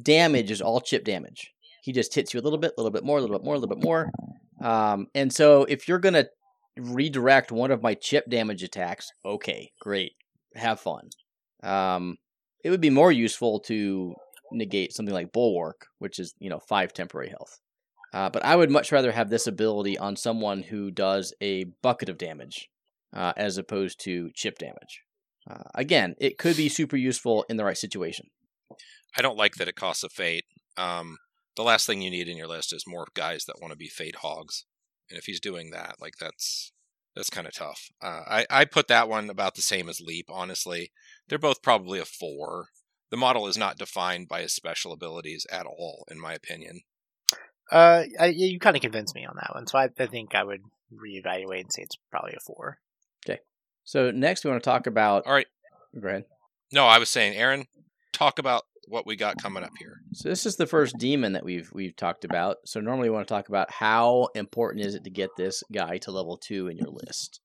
[0.01, 1.53] damage is all chip damage.
[1.83, 3.55] He just hits you a little bit, a little bit more, a little bit more,
[3.55, 4.09] a little bit more.
[4.61, 6.25] Um, and so if you're gonna
[6.77, 10.13] redirect one of my chip damage attacks, okay, great,
[10.55, 11.09] have fun.
[11.63, 12.17] Um,
[12.63, 14.15] it would be more useful to
[14.51, 17.59] negate something like Bulwark, which is you know five temporary health.
[18.13, 22.09] Uh, but I would much rather have this ability on someone who does a bucket
[22.09, 22.69] of damage
[23.13, 25.01] uh, as opposed to chip damage.
[25.49, 28.27] Uh, again, it could be super useful in the right situation.
[29.17, 30.45] I don't like that it costs a fate.
[30.77, 31.17] Um,
[31.55, 33.87] the last thing you need in your list is more guys that want to be
[33.87, 34.65] fate hogs,
[35.09, 36.71] and if he's doing that, like that's
[37.15, 37.89] that's kind of tough.
[38.01, 40.27] Uh, I I put that one about the same as Leap.
[40.29, 40.91] Honestly,
[41.27, 42.67] they're both probably a four.
[43.09, 46.81] The model is not defined by his special abilities at all, in my opinion.
[47.71, 50.43] Uh, I, you kind of convinced me on that one, so I, I think I
[50.43, 50.61] would
[50.93, 52.79] reevaluate and say it's probably a four.
[53.87, 55.25] So next, we want to talk about.
[55.25, 55.47] All right.
[55.97, 56.25] Go ahead.
[56.73, 57.67] No, I was saying, Aaron,
[58.11, 60.01] talk about what we got coming up here.
[60.11, 62.57] So this is the first demon that we've we've talked about.
[62.65, 65.99] So normally we want to talk about how important is it to get this guy
[65.99, 67.39] to level two in your list.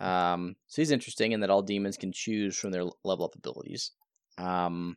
[0.00, 3.90] Um, so he's interesting in that all demons can choose from their level up abilities.
[4.38, 4.96] Um,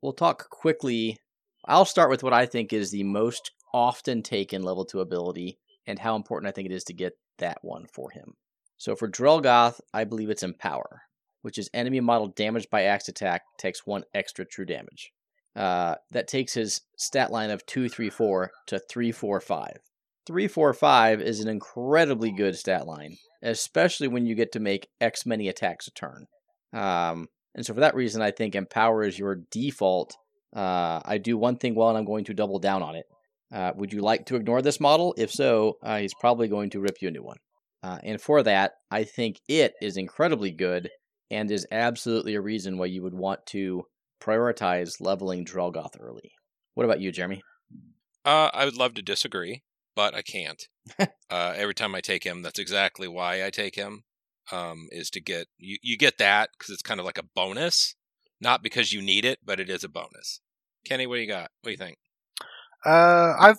[0.00, 1.18] we'll talk quickly.
[1.66, 5.98] I'll start with what I think is the most often taken level two ability and
[5.98, 8.36] how important I think it is to get that one for him.
[8.82, 11.02] So for Drelgoth, I believe it's Empower,
[11.42, 15.12] which is enemy model damaged by axe attack takes one extra true damage.
[15.54, 19.76] Uh, that takes his stat line of 234 to 345.
[20.26, 25.46] 345 is an incredibly good stat line, especially when you get to make X many
[25.46, 26.26] attacks a turn.
[26.72, 30.16] Um, and so for that reason, I think Empower is your default.
[30.52, 33.06] Uh, I do one thing well, and I'm going to double down on it.
[33.54, 35.14] Uh, would you like to ignore this model?
[35.16, 37.38] If so, uh, he's probably going to rip you a new one.
[37.82, 40.90] Uh, and for that, I think it is incredibly good
[41.30, 43.84] and is absolutely a reason why you would want to
[44.20, 46.32] prioritize leveling Drelgoth early.
[46.74, 47.42] What about you, Jeremy?
[48.24, 49.62] Uh, I would love to disagree,
[49.96, 50.62] but I can't.
[50.98, 54.04] uh, every time I take him, that's exactly why I take him.
[54.50, 57.94] Um, is to get you, you get that because it's kind of like a bonus,
[58.40, 60.40] not because you need it, but it is a bonus.
[60.84, 61.50] Kenny, what do you got?
[61.60, 61.96] What do you think?
[62.84, 63.58] Uh, I've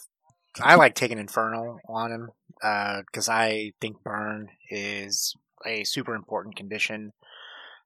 [0.61, 2.29] I like taking Infernal on him
[3.05, 5.35] because I think burn is
[5.65, 7.13] a super important condition.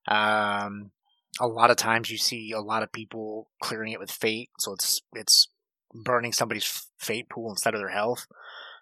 [0.07, 0.91] Um,
[1.39, 4.73] a lot of times you see a lot of people clearing it with fate, so
[4.73, 5.49] it's it's
[5.93, 8.27] burning somebody's fate pool instead of their health.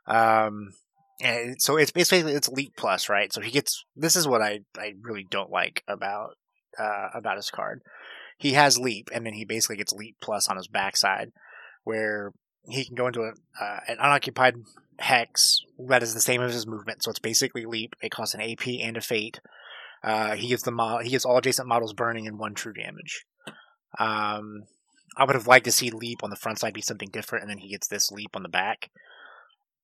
[0.08, 0.74] Um,
[1.22, 3.32] and so it's basically it's leap plus, right?
[3.32, 6.38] So he gets this is what I I really don't like about
[6.78, 7.82] uh about his card.
[8.38, 11.32] He has leap, and then he basically gets leap plus on his backside,
[11.84, 12.34] where
[12.68, 14.56] he can go into a, uh, an unoccupied
[15.00, 15.60] hex
[15.90, 17.04] that is the same as his movement.
[17.04, 17.96] So it's basically leap.
[18.02, 19.40] It costs an AP and a fate.
[20.04, 23.26] Uh, he gets the mo- he gets all adjacent models burning and one true damage.
[24.00, 24.64] Um,
[25.18, 27.50] I would have liked to see leap on the front side be something different, and
[27.50, 28.92] then he gets this leap on the back.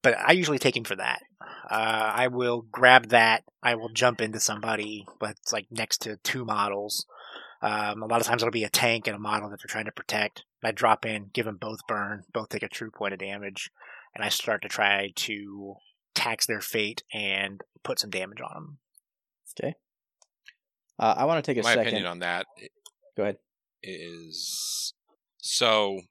[0.04, 1.22] But I usually take him for that.
[1.70, 3.44] Uh, I will grab that.
[3.64, 7.06] I will jump into somebody, but it's like next to two models.
[7.62, 9.86] Um, a lot of times it'll be a tank and a model that they're trying
[9.86, 10.44] to protect.
[10.64, 13.70] I drop in, give them both burn, both take a true point of damage,
[14.16, 15.76] and I start to try to
[16.16, 18.78] tax their fate and put some damage on them.
[19.60, 19.76] Okay.
[21.00, 21.88] Uh, I want to take a My second.
[21.88, 22.46] opinion on that
[23.18, 23.38] Go ahead.
[23.84, 24.94] is
[25.38, 26.02] so.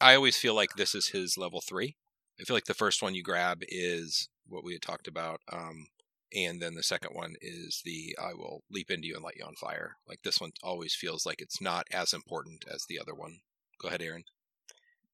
[0.00, 1.96] I always feel like this is his level three.
[2.40, 5.86] I feel like the first one you grab is what we had talked about, um,
[6.34, 9.44] and then the second one is the I will leap into you and light you
[9.44, 9.96] on fire.
[10.08, 13.38] Like this one always feels like it's not as important as the other one.
[13.80, 14.24] Go ahead, Aaron.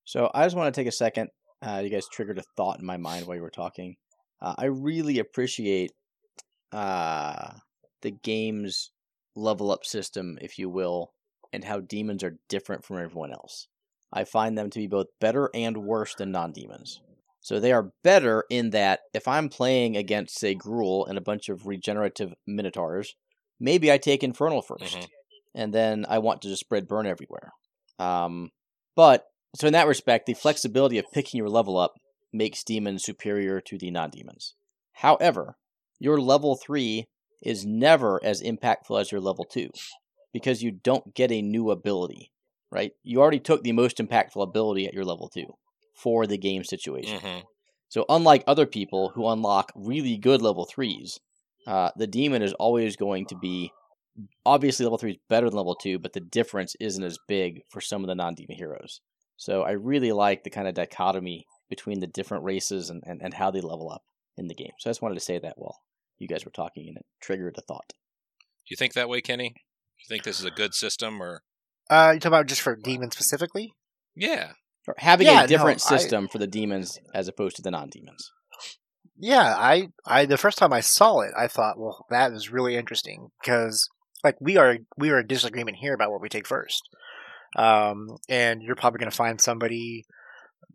[0.05, 1.31] So I just want to take a second.
[1.63, 3.97] Uh, you guys triggered a thought in my mind while you were talking.
[4.41, 5.93] Uh, I really appreciate
[6.73, 7.53] uh,
[8.01, 8.91] the game's
[9.37, 11.13] level up system, if you will,
[11.53, 13.69] and how demons are different from everyone else.
[14.13, 17.01] I find them to be both better and worse than non demons.
[17.41, 21.49] So they are better in that if I'm playing against, say, Gruul and a bunch
[21.49, 23.15] of regenerative minotaurs,
[23.59, 25.09] maybe I take Infernal 1st Mhm.
[25.55, 27.53] and then I want to just spread burn everywhere.
[27.99, 28.51] Um,
[28.95, 29.27] but
[29.57, 31.95] so in that respect, the flexibility of picking your level up
[32.33, 34.55] makes demons superior to the non-demons.
[34.93, 35.57] However,
[35.99, 37.09] your level three
[37.43, 39.71] is never as impactful as your level two
[40.33, 42.31] because you don't get a new ability,
[42.71, 42.93] right?
[43.03, 45.55] You already took the most impactful ability at your level two
[46.03, 47.21] for the game situation.
[47.21, 47.43] Mhm.
[47.89, 51.19] So, unlike other people who unlock really good level threes,
[51.67, 53.73] uh, the demon is always going to be
[54.45, 57.81] obviously level three is better than level two, but the difference isn't as big for
[57.81, 59.01] some of the non demon heroes.
[59.37, 63.35] So, I really like the kind of dichotomy between the different races and, and, and
[63.35, 64.03] how they level up
[64.37, 64.73] in the game.
[64.79, 65.79] So, I just wanted to say that while
[66.19, 67.89] you guys were talking and it triggered a thought.
[67.89, 69.55] Do you think that way, Kenny?
[69.99, 71.43] You think this is a good system, or
[71.89, 73.73] Uh, you talking about just for demons specifically?
[74.15, 74.53] yeah?
[74.89, 77.71] Or having Yeah, a different no, I- system for the demons as opposed to the
[77.71, 78.31] non demons.
[79.23, 82.77] Yeah, I, I the first time I saw it, I thought, well, that is really
[82.77, 83.87] interesting because
[84.25, 86.89] like we are we are in disagreement here about what we take first,
[87.57, 90.07] um, and you're probably going to find somebody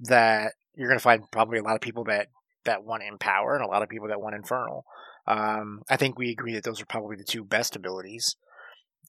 [0.01, 2.27] that you're going to find probably a lot of people that
[2.65, 4.85] that want empower and a lot of people that want infernal.
[5.27, 8.35] Um, I think we agree that those are probably the two best abilities.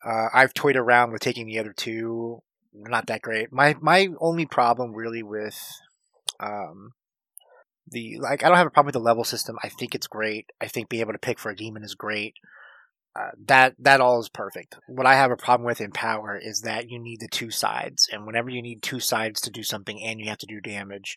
[0.05, 2.41] Uh, I've toyed around with taking the other two.
[2.79, 3.53] Not that great.
[3.53, 5.59] My my only problem really with
[6.39, 6.91] um,
[7.89, 9.57] the like I don't have a problem with the level system.
[9.63, 10.51] I think it's great.
[10.61, 12.35] I think being able to pick for a demon is great.
[13.19, 14.77] Uh, that that all is perfect.
[14.89, 18.27] What I have a problem with empower is that you need the two sides, and
[18.27, 21.17] whenever you need two sides to do something and you have to do damage,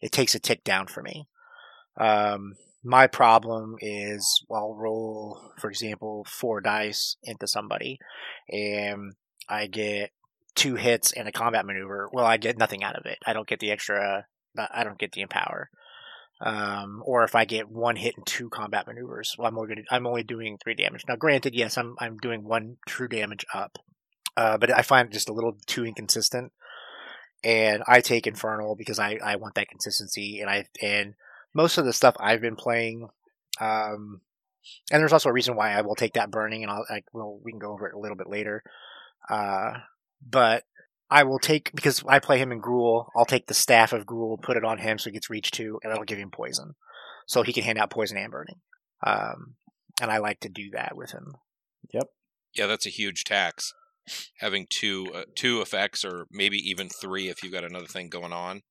[0.00, 1.26] it takes a tick down for me.
[2.00, 2.54] Um,
[2.84, 7.98] my problem is I'll roll, for example, four dice into somebody,
[8.48, 9.14] and
[9.48, 10.12] I get
[10.54, 12.08] two hits and a combat maneuver.
[12.12, 13.18] Well, I get nothing out of it.
[13.26, 14.26] I don't get the extra.
[14.56, 15.70] I don't get the empower
[16.40, 19.86] um, or if I get one hit and two combat maneuvers, well, I'm only gonna,
[19.90, 21.04] I'm only doing three damage.
[21.06, 23.78] Now, granted, yes, I'm I'm doing one true damage up,
[24.36, 26.52] uh, but I find it just a little too inconsistent.
[27.44, 31.14] And I take infernal because I, I want that consistency, and I and
[31.54, 33.08] most of the stuff I've been playing,
[33.60, 34.22] um,
[34.90, 37.38] and there's also a reason why I will take that burning, and I'll like well
[37.44, 38.62] we can go over it a little bit later,
[39.28, 39.72] uh,
[40.26, 40.64] but
[41.10, 43.06] I will take because I play him in Gruul.
[43.16, 45.80] I'll take the staff of Gruul, put it on him so he gets reach two,
[45.82, 46.74] and that'll give him poison,
[47.26, 48.60] so he can hand out poison and burning.
[49.04, 49.56] Um,
[50.00, 51.34] and I like to do that with him.
[51.92, 52.08] Yep.
[52.54, 53.72] Yeah, that's a huge tax.
[54.38, 58.32] Having two uh, two effects, or maybe even three if you've got another thing going
[58.32, 58.62] on.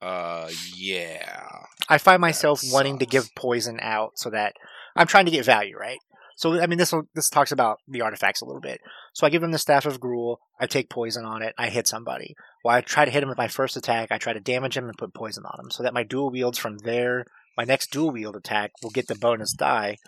[0.00, 1.48] Uh, yeah.
[1.88, 4.54] I find myself wanting to give poison out so that
[4.96, 6.00] I'm trying to get value, right?
[6.36, 8.80] So I mean, this this talks about the artifacts a little bit.
[9.12, 10.36] So I give him the staff of Gruul.
[10.60, 11.54] I take poison on it.
[11.58, 12.34] I hit somebody.
[12.64, 14.10] Well, I try to hit him with my first attack.
[14.10, 16.58] I try to damage him and put poison on him, so that my dual wields
[16.58, 17.26] from there,
[17.56, 19.98] my next dual wield attack will get the bonus die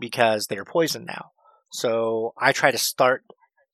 [0.00, 1.30] because they're poisoned now.
[1.70, 3.24] So I try to start.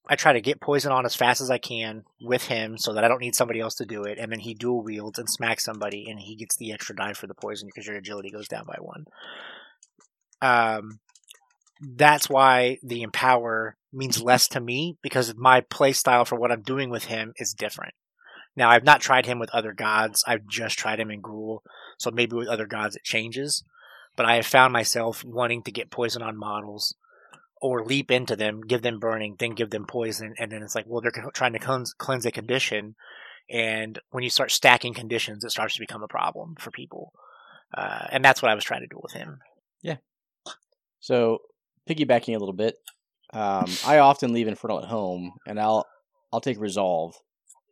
[0.08, 3.04] I try to get poison on as fast as I can with him, so that
[3.04, 4.18] I don't need somebody else to do it.
[4.18, 7.26] And then he dual wields and smacks somebody, and he gets the extra die for
[7.26, 9.04] the poison because your agility goes down by one.
[10.42, 10.98] Um,
[11.80, 16.62] that's why the empower means less to me because my play style for what I'm
[16.62, 17.94] doing with him is different.
[18.56, 20.22] Now I've not tried him with other gods.
[20.26, 21.60] I've just tried him in Gruul,
[21.98, 23.64] so maybe with other gods it changes.
[24.16, 26.94] But I have found myself wanting to get poison on models
[27.62, 30.86] or leap into them, give them burning, then give them poison, and then it's like,
[30.88, 32.96] well, they're trying to cleanse, cleanse a condition,
[33.50, 37.12] and when you start stacking conditions, it starts to become a problem for people.
[37.76, 39.40] Uh, and that's what I was trying to do with him.
[39.82, 39.96] Yeah.
[41.00, 41.38] So
[41.88, 42.76] piggybacking a little bit,
[43.32, 45.86] um, I often leave Infernal at home, and I'll
[46.32, 47.14] I'll take Resolve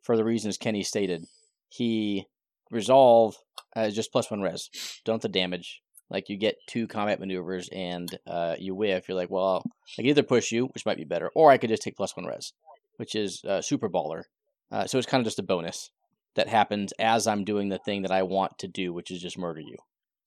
[0.03, 1.25] for the reasons Kenny stated.
[1.69, 2.27] He
[2.71, 3.37] Resolve
[3.75, 4.69] uh, just plus one res,
[5.05, 5.81] don't the damage.
[6.11, 9.09] Like you get two combat maneuvers and uh, you whiff.
[9.09, 11.71] You're like, well, I can either push you, which might be better, or I could
[11.71, 12.53] just take plus one res,
[12.97, 14.25] which is uh, super baller.
[14.71, 15.91] Uh, so it's kind of just a bonus
[16.35, 19.39] that happens as I'm doing the thing that I want to do, which is just
[19.39, 19.77] murder you.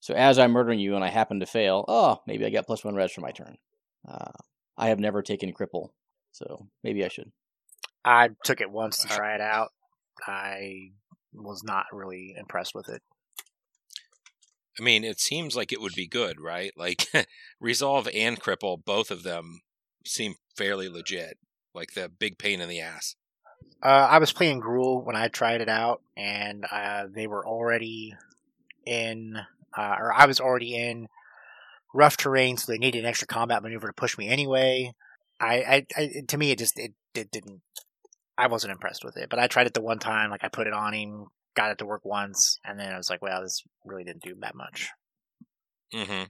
[0.00, 2.84] So as I'm murdering you and I happen to fail, oh, maybe I get plus
[2.84, 3.56] one res for my turn.
[4.06, 4.32] Uh,
[4.76, 5.90] I have never taken cripple,
[6.32, 7.30] so maybe I should.
[8.04, 9.70] I took it once to try it out.
[10.26, 10.90] I
[11.32, 13.02] was not really impressed with it.
[14.78, 16.72] I mean, it seems like it would be good, right?
[16.76, 17.06] Like
[17.60, 19.60] Resolve and Cripple, both of them
[20.04, 21.38] seem fairly legit.
[21.74, 23.16] Like the big pain in the ass.
[23.82, 28.14] Uh, I was playing Gruul when I tried it out, and uh, they were already
[28.84, 29.36] in,
[29.76, 31.08] uh, or I was already in
[31.94, 34.92] rough terrain, so they needed an extra combat maneuver to push me anyway.
[35.40, 37.62] I, I, I to me, it just it, it didn't.
[38.38, 40.30] I wasn't impressed with it, but I tried it the one time.
[40.30, 43.10] Like I put it on him, got it to work once, and then I was
[43.10, 44.90] like, "Well, this really didn't do that much."
[45.94, 46.24] Mm-hmm.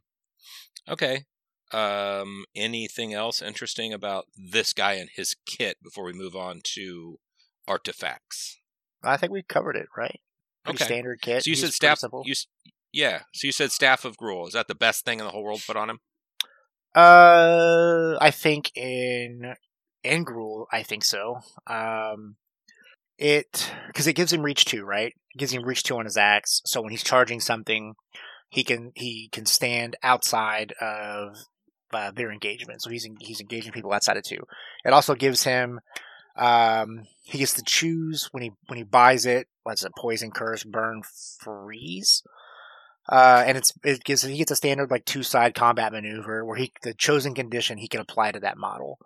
[0.93, 1.25] Okay.
[1.73, 7.19] Um, anything else interesting about this guy and his kit before we move on to
[7.67, 8.59] artifacts?
[9.03, 10.21] I think we covered it, right?
[10.65, 10.85] Pretty Okay.
[10.85, 11.45] standard kit.
[11.45, 12.03] So you He's said staff.
[12.25, 12.35] You
[12.93, 13.21] Yeah.
[13.33, 14.49] So you said Staff of Gruul.
[14.49, 16.01] Is that the best thing in the whole world put on him?
[16.95, 19.55] Uh, I think in
[20.05, 21.39] in Gruul, I think so.
[21.67, 22.37] Um,
[23.17, 25.15] it because it gives him reach two, right?
[25.35, 27.95] It gives him reach two on his axe, so when he's charging something,
[28.51, 31.37] he can he can stand outside of
[31.95, 32.83] uh, their engagement.
[32.83, 34.45] So he's he's engaging people outside of two.
[34.85, 35.81] It also gives him
[36.37, 39.49] um, he gets to choose when he when he buys it.
[39.63, 39.93] What's it?
[39.97, 41.03] Poison, curse, burn,
[41.41, 42.23] freeze.
[43.09, 46.57] Uh, and it's it gives he gets a standard like two side combat maneuver where
[46.57, 48.99] he the chosen condition he can apply to that model.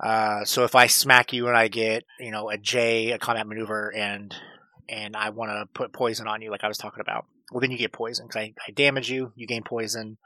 [0.00, 3.46] Uh, so if I smack you and I get you know a J, a combat
[3.46, 4.34] maneuver, and
[4.88, 7.72] and I want to put poison on you, like I was talking about, well then
[7.72, 10.18] you get poison because I, I damage you, you gain poison.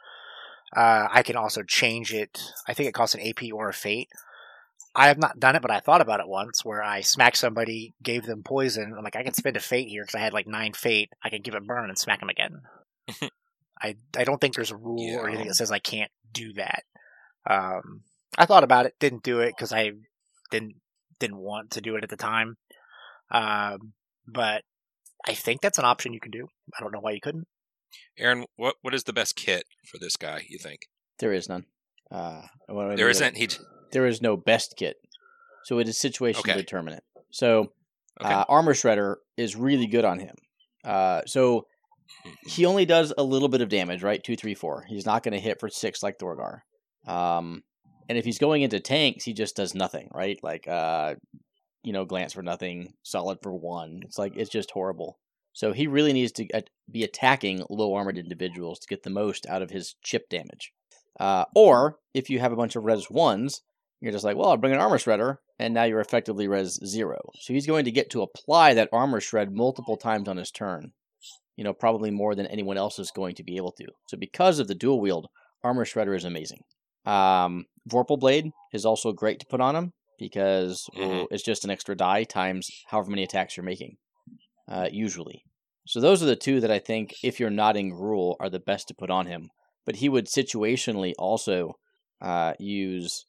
[0.76, 2.42] Uh, I can also change it.
[2.68, 4.08] I think it costs an AP or a fate.
[4.94, 7.94] I have not done it, but I thought about it once where I smacked somebody,
[8.02, 8.94] gave them poison.
[8.96, 11.10] I'm like, I can spend a fate here because I had like nine fate.
[11.22, 12.62] I can give it burn and smack them again.
[13.82, 15.18] I I don't think there's a rule Yeah.
[15.18, 16.84] or anything that says I can't do that.
[17.48, 18.02] Um,
[18.38, 19.92] I thought about it, didn't do it because I
[20.50, 20.76] didn't
[21.18, 22.56] didn't want to do it at the time.
[23.30, 23.92] Um,
[24.26, 24.62] but
[25.26, 26.48] I think that's an option you can do.
[26.76, 27.46] I don't know why you couldn't.
[28.18, 30.44] Aaron, what what is the best kit for this guy?
[30.48, 30.80] You think
[31.18, 31.66] There is none.
[32.10, 33.10] Uh, what do I there mean?
[33.10, 33.36] isn't?
[33.36, 33.48] He
[33.92, 34.96] There is no best kit,
[35.64, 36.54] so it is situation Okay.
[36.56, 37.04] determinate.
[37.30, 37.72] So
[38.20, 38.32] okay.
[38.32, 40.34] uh, armor shredder is really good on him.
[40.84, 41.66] Uh, so.
[42.46, 44.22] He only does a little bit of damage, right?
[44.22, 44.84] Two, three, four.
[44.88, 46.60] He's not going to hit for six like Thorgar.
[47.06, 47.62] Um,
[48.08, 50.38] and if he's going into tanks, he just does nothing, right?
[50.42, 51.14] Like, uh,
[51.82, 54.00] you know, glance for nothing, solid for one.
[54.04, 55.18] It's like it's just horrible.
[55.52, 56.46] So he really needs to
[56.90, 60.72] be attacking low armored individuals to get the most out of his chip damage.
[61.18, 63.62] Uh, or if you have a bunch of res ones,
[64.00, 67.30] you're just like, well, I'll bring an armor shredder, and now you're effectively res zero.
[67.40, 70.92] So he's going to get to apply that armor shred multiple times on his turn.
[71.56, 73.86] You know, probably more than anyone else is going to be able to.
[74.08, 75.26] So because of the dual wield,
[75.64, 76.60] armor shredder is amazing.
[77.06, 81.70] Um, Vorpal blade is also great to put on him because well, it's just an
[81.70, 83.96] extra die times however many attacks you're making,
[84.68, 85.42] uh, usually.
[85.86, 88.58] So those are the two that I think, if you're not in Gruul, are the
[88.58, 89.50] best to put on him.
[89.84, 91.74] But he would situationally also
[92.20, 93.24] uh, use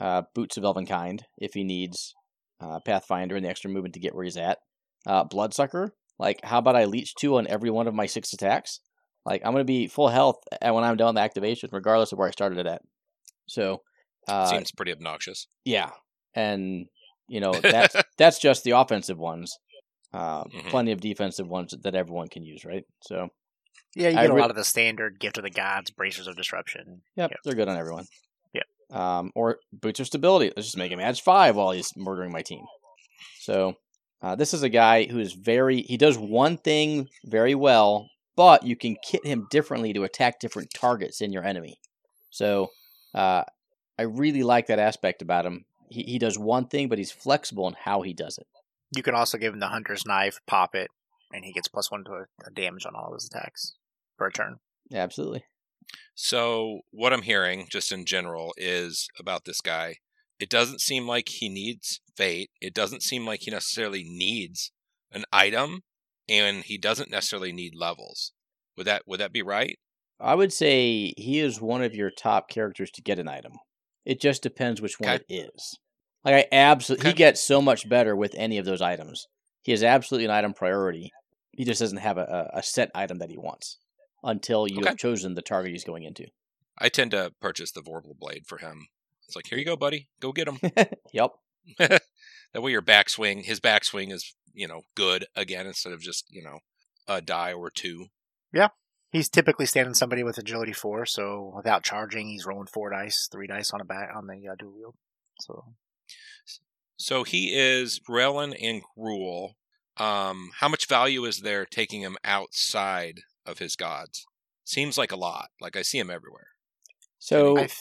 [0.00, 2.14] uh, Boots of Elvenkind if he needs
[2.60, 4.58] uh, Pathfinder and the extra movement to get where he's at.
[5.06, 8.80] Uh, Bloodsucker, like how about I leech two on every one of my six attacks?
[9.26, 12.18] Like I'm going to be full health and when I'm done the activation, regardless of
[12.18, 12.82] where I started it at.
[13.48, 13.82] So,
[14.28, 15.46] uh, Seems pretty obnoxious.
[15.64, 15.90] yeah,
[16.34, 16.86] and
[17.28, 19.56] you know that's that's just the offensive ones.
[20.14, 20.68] Uh, Mhm.
[20.70, 22.84] Plenty of defensive ones that everyone can use, right?
[23.02, 23.28] So,
[23.96, 26.36] Yeah, you I get a lot of the standard gift of the gods, bracers of
[26.36, 27.02] disruption.
[27.16, 27.40] yep, Yep.
[27.44, 28.04] they're good on everyone.
[28.52, 28.66] Yep.
[28.90, 30.52] Um, or boots of stability.
[30.54, 32.62] Let's just make him edge five while he's murdering my team.
[33.40, 33.74] So,
[34.22, 35.82] uh, this is a guy who is very.
[35.82, 40.72] He does one thing very well, but you can kit him differently to attack different
[40.72, 41.78] targets in your enemy.
[42.30, 42.68] So,
[43.14, 43.42] uh,
[43.98, 45.64] I really like that aspect about him.
[45.90, 48.46] He he does one thing, but he's flexible in how he does it.
[48.94, 50.88] You can also give him the hunter's knife, pop it,
[51.32, 53.74] and he gets plus one to a, a damage on all of his attacks
[54.18, 54.58] per turn.
[54.88, 55.44] Yeah, absolutely.
[56.14, 59.96] So what I'm hearing, just in general, is about this guy.
[60.42, 62.50] It doesn't seem like he needs fate.
[62.60, 64.72] It doesn't seem like he necessarily needs
[65.12, 65.82] an item,
[66.28, 68.32] and he doesn't necessarily need levels.
[68.76, 69.78] Would that would that be right?
[70.18, 73.52] I would say he is one of your top characters to get an item.
[74.04, 75.24] It just depends which one Okay.
[75.28, 75.78] it is.
[76.24, 79.28] Like I absolutely, he gets so much better with any of those items.
[79.62, 81.12] He is absolutely an item priority.
[81.52, 83.78] He just doesn't have a, a a set item that he wants
[84.24, 84.88] until you Okay.
[84.88, 86.26] have chosen the target he's going into.
[86.76, 88.88] I tend to purchase the Vorpal Blade for him.
[89.32, 90.08] It's like, here you go, buddy.
[90.20, 90.58] Go get him.
[91.14, 91.30] yep.
[91.78, 92.02] that
[92.54, 96.58] way your backswing, his backswing is, you know, good again instead of just, you know,
[97.08, 98.08] a die or two.
[98.52, 98.68] Yeah.
[99.10, 103.46] He's typically standing somebody with agility four, so without charging, he's rolling four dice, three
[103.46, 104.94] dice on a back on the uh, dual wield.
[105.40, 105.64] So
[106.98, 109.52] So he is Relin and Gruul.
[109.96, 114.26] Um, how much value is there taking him outside of his gods?
[114.64, 115.48] Seems like a lot.
[115.58, 116.48] Like I see him everywhere.
[117.18, 117.78] So I th-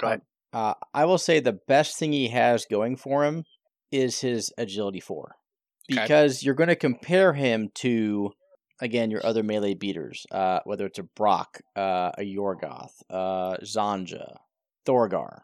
[0.00, 0.22] go ahead.
[0.56, 3.44] Uh, I will say the best thing he has going for him
[3.92, 5.36] is his agility four,
[5.92, 6.00] Okay.
[6.00, 8.32] because you're going to compare him to
[8.80, 14.36] again your other melee beaters, uh, whether it's a Brok, uh, a Yorgoth, uh, Zhonyja,
[14.86, 15.40] Thorgar.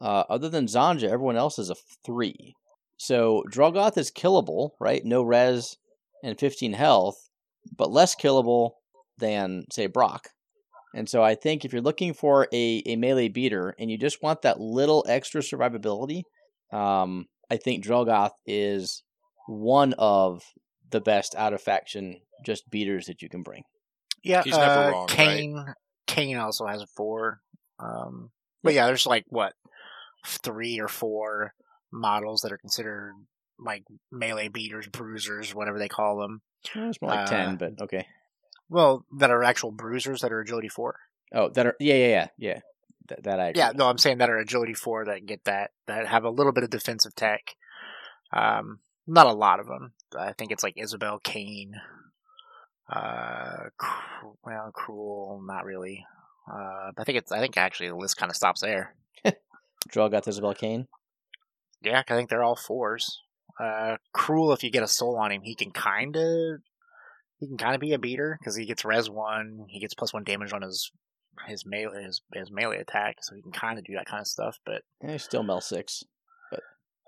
[0.00, 2.54] Uh, other than Zhonyja, everyone else is a three.
[2.96, 5.04] So Drelgoth is killable, right?
[5.04, 5.76] No res
[6.24, 7.28] and 15 health,
[7.76, 8.72] but less killable
[9.16, 10.30] than say Brok.
[10.96, 14.22] And so I think if you're looking for a, a melee beater and you just
[14.22, 16.22] want that little extra survivability,
[16.72, 19.02] um, I think Drelgoth is
[19.46, 20.42] one of
[20.90, 23.62] the best out of faction just beaters that you can bring.
[24.24, 25.16] Yeah, He's never uh, wrong, right?
[25.16, 25.64] Kane.
[26.06, 27.40] Kane also has a four.
[27.78, 28.30] Um,
[28.62, 29.52] but yeah, there's like what
[30.26, 31.52] three or four
[31.92, 33.12] models that are considered
[33.58, 36.40] like melee beaters, bruisers, whatever they call them.
[36.74, 38.06] Well, it's more like Uh, ten, but okay.
[38.68, 40.96] Well, that are actual bruisers that are agility four.
[41.32, 42.60] Oh, that are yeah, yeah, yeah, yeah.
[43.08, 43.60] That, that I agree.
[43.60, 46.52] Yeah, no, I'm saying that are agility four that get that that have a little
[46.52, 47.54] bit of defensive tech.
[48.32, 49.92] Um, not a lot of them.
[50.18, 51.74] I think it's like Isabel Kane.
[52.88, 56.04] Uh, cru- well, cruel, not really.
[56.50, 57.32] Uh, I think it's.
[57.32, 58.94] I think actually the list kind of stops there.
[59.88, 60.86] Draw got Isabel Kane.
[61.82, 63.22] Yeah, I think they're all fours.
[63.58, 64.52] Uh, cruel.
[64.52, 66.60] If you get a soul on him, he can kind of.
[67.38, 69.66] He can kind of be a beater because he gets res one.
[69.68, 70.90] He gets plus one damage on his
[71.46, 74.26] his melee his, his melee attack, so he can kind of do that kind of
[74.26, 74.58] stuff.
[74.64, 76.02] But Eh, still Mel six.
[76.50, 76.62] But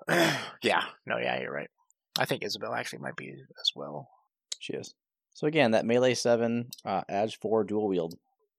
[0.62, 1.70] yeah, no, yeah, you're right.
[2.18, 4.08] I think Isabel actually might be as well.
[4.58, 4.94] She is.
[5.34, 8.16] So again, that melee seven, uh, edge four, dual wield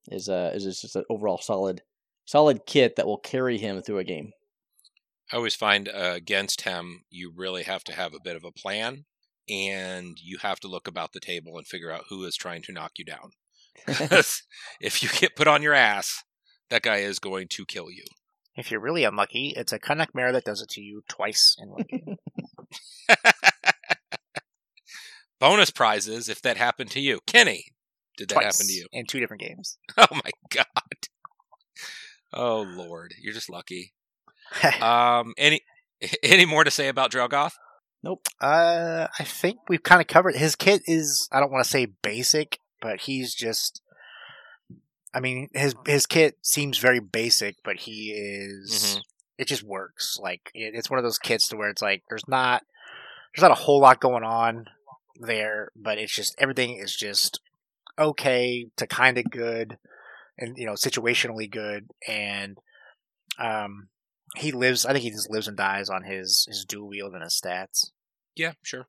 [0.08, 1.82] is uh is just an overall solid,
[2.26, 4.32] solid kit that will carry him through a game.
[5.32, 8.52] I always find uh, against him, you really have to have a bit of a
[8.52, 9.06] plan,
[9.50, 12.72] and you have to look about the table and figure out who is trying to
[12.72, 13.32] knock you down.
[14.82, 16.24] if you get put on your ass,
[16.70, 18.04] that guy is going to kill you.
[18.56, 21.70] If you're really unlucky, it's a Kanak Mare that does it to you twice in
[21.70, 22.18] one game.
[25.39, 27.22] Bonus prizes if that happened to you.
[27.26, 27.68] Kenny,
[28.18, 28.88] did that happen to you?
[28.91, 29.78] in two different games.
[29.97, 30.66] Oh my god.
[32.34, 33.93] Oh lord, you're just lucky.
[34.82, 35.62] Um, any
[36.22, 37.54] any more to say about Drelgoth?
[38.41, 40.36] Uh, I think we've kind of covered.
[40.36, 43.82] His kit is I don't want to say basic, but he's just.
[45.14, 48.97] I mean, his his kit seems very basic, but he is.
[48.97, 49.02] Mhm.
[49.39, 50.18] It just works.
[50.22, 52.64] Like it, it's one of those kits to where it's like there's not
[53.34, 54.66] there's not a whole lot going on
[55.20, 57.39] there, but it's just everything is just
[57.97, 59.78] okay to kind of good,
[60.38, 62.58] and you know situationally good, and
[63.39, 63.88] um
[64.38, 64.86] he lives.
[64.86, 67.92] I think he just lives and dies on his his dual wield and his stats.
[68.36, 68.88] Yeah, sure.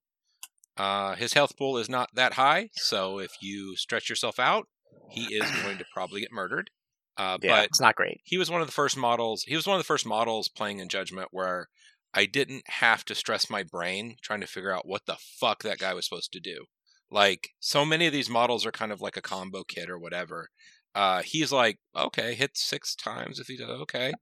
[0.77, 4.67] Uh, his health pool is not that high, so if you stretch yourself out,
[5.09, 6.71] he is going to probably get murdered.
[7.17, 8.21] Uh, Yeah, but it's not great.
[8.25, 9.43] he was one of the first models.
[9.47, 11.69] He was one of the first models playing in Judgment where
[12.15, 15.79] I didn't have to stress my brain trying to figure out what the fuck that
[15.79, 16.65] guy was supposed to do.
[17.11, 20.49] Like so many of these models are kind of like a combo kit or whatever.
[20.95, 23.81] Uh, he's like, okay, hit six times if he does.
[23.83, 24.13] Okay,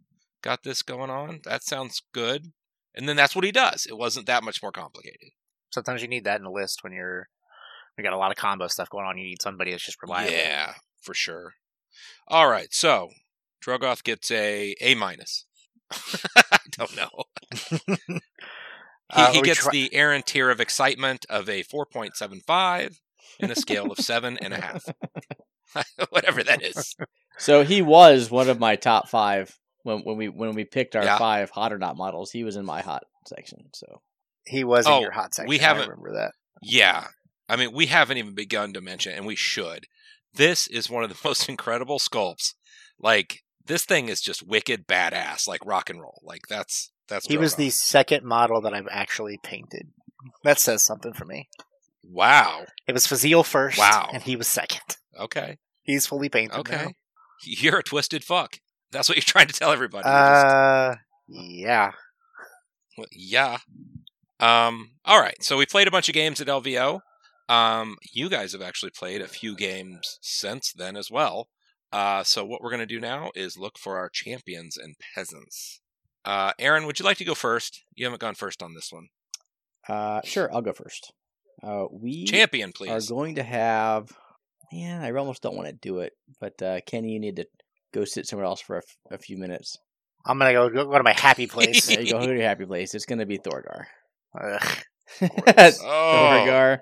[0.43, 1.41] got this going on.
[1.45, 2.53] That sounds good.
[2.95, 3.87] And then that's what he does.
[3.87, 5.31] It wasn't that much more complicated.
[5.71, 7.29] Sometimes you need that in a list when you're
[7.97, 9.19] you got a lot of combo stuff going on.
[9.19, 10.33] You need somebody that's just reliable.
[10.33, 11.55] Yeah, for sure.
[12.29, 13.09] All right, so
[13.65, 15.45] Drelgoth gets a A minus.
[15.91, 17.25] I don't know.
[19.15, 22.99] He, Uh, he gets try- the Aaron tier of excitement of a 4.75
[23.41, 24.85] in a scale of seven and a half.
[26.11, 26.95] Whatever that is.
[27.39, 29.59] So he was one of my top five
[29.89, 31.19] when when we when we picked our Yeah.
[31.19, 32.31] five hot or not models.
[32.31, 33.71] He was in my hot section.
[33.75, 34.03] So
[34.47, 35.49] he was Oh, in your hot section.
[35.49, 36.33] we I haven't- remember that.
[36.63, 37.09] Yeah.
[37.49, 39.87] I mean, we haven't even begun to mention, and we should.
[40.35, 42.55] This is one of the most incredible sculpts.
[42.99, 46.21] Like, this thing is just wicked badass, like rock and roll.
[46.23, 46.91] Like, that's.
[47.09, 47.57] that's He was Drelgoth.
[47.57, 49.89] the second model that I've actually painted.
[50.45, 51.49] That says something for me.
[52.03, 52.67] Wow.
[52.87, 54.11] It was Fazeal first, Wow.
[54.13, 54.97] and he was second.
[55.19, 55.59] Okay.
[55.83, 56.59] He's fully painted.
[56.59, 56.95] Okay.
[57.45, 58.59] You're a twisted fuck.
[58.91, 60.09] That's what you're trying to tell everybody.
[60.09, 60.15] now.
[60.25, 60.97] You're just- Uh,
[61.29, 61.93] yeah.
[62.97, 63.59] Well, yeah.
[64.41, 64.93] Um.
[65.05, 65.43] All right.
[65.43, 67.01] So we played a bunch of games at LVO.
[67.49, 67.97] Um.
[68.13, 71.49] You guys have actually played a few games since then as well.
[71.93, 72.23] Uh.
[72.25, 75.81] So what we're gonna do now is look for our champions and peasants.
[76.25, 76.53] Uh.
[76.59, 77.83] Aaron, would you like to go first?
[77.95, 79.09] You haven't gone first on this one.
[79.89, 81.13] uh, sure, I'll go first.
[81.63, 82.91] Uh, we Champion, please.
[82.91, 84.11] are going to have.
[84.73, 87.47] Man, I almost don't want to do it, but uh, Kenny, you need to
[87.93, 89.77] go sit somewhere else for a, f- a few minutes.
[90.27, 91.87] I'm gonna go go to my happy place.
[91.87, 92.21] There you go.
[92.21, 92.95] Go to your happy place.
[92.95, 93.85] It's going to be Thorgar.
[94.41, 94.79] Ugh.
[95.23, 95.25] Oh,
[95.83, 96.81] Thorgar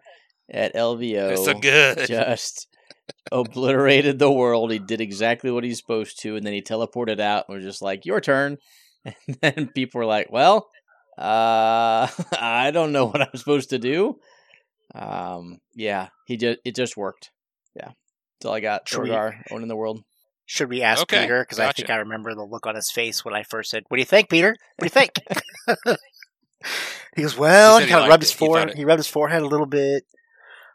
[0.50, 1.30] at LVO.
[1.32, 2.06] it's so good.
[2.08, 2.66] just
[3.30, 4.72] obliterated the world.
[4.72, 7.82] He did exactly what he's supposed to, and then he teleported out and was just
[7.82, 8.58] like, "Your turn."
[9.28, 10.66] And then people were like, "Well,
[11.16, 12.08] uh,
[12.40, 14.16] I don't know what I'm supposed to do."
[14.94, 17.30] Um, yeah, he just it just worked.
[17.76, 17.90] Yeah,
[18.40, 18.88] that's all I got.
[18.88, 20.02] Should we- Thorgar owning the world.
[20.46, 21.42] Should we ask Okay, Peter?
[21.42, 21.90] Because I think.
[21.90, 24.30] I remember the look on his face when I first said, "What do you think,
[24.30, 24.56] Peter?
[24.76, 25.20] What do you think?"
[27.16, 28.34] he goes, "Well," He he, kind of rubbed his it.
[28.34, 28.70] He thought forehead.
[28.70, 30.04] it- He, rubbed his forehead a little bit.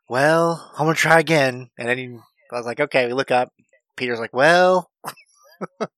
[0.09, 2.05] Well, I'm gonna try again, and then he,
[2.51, 3.53] I was like, "Okay." We look up.
[3.95, 4.91] Peter's like, "Well,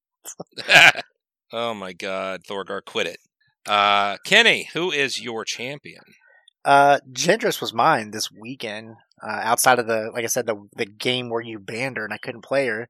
[1.52, 3.18] oh my God, Thorgar, quit it.
[3.68, 6.04] Uh, Kenny, who is your champion?
[6.66, 8.96] uh, Gendris was mine this weekend.
[9.22, 12.14] Uh, outside of the, like I said, the the game where you banned her and
[12.14, 12.88] I couldn't play her,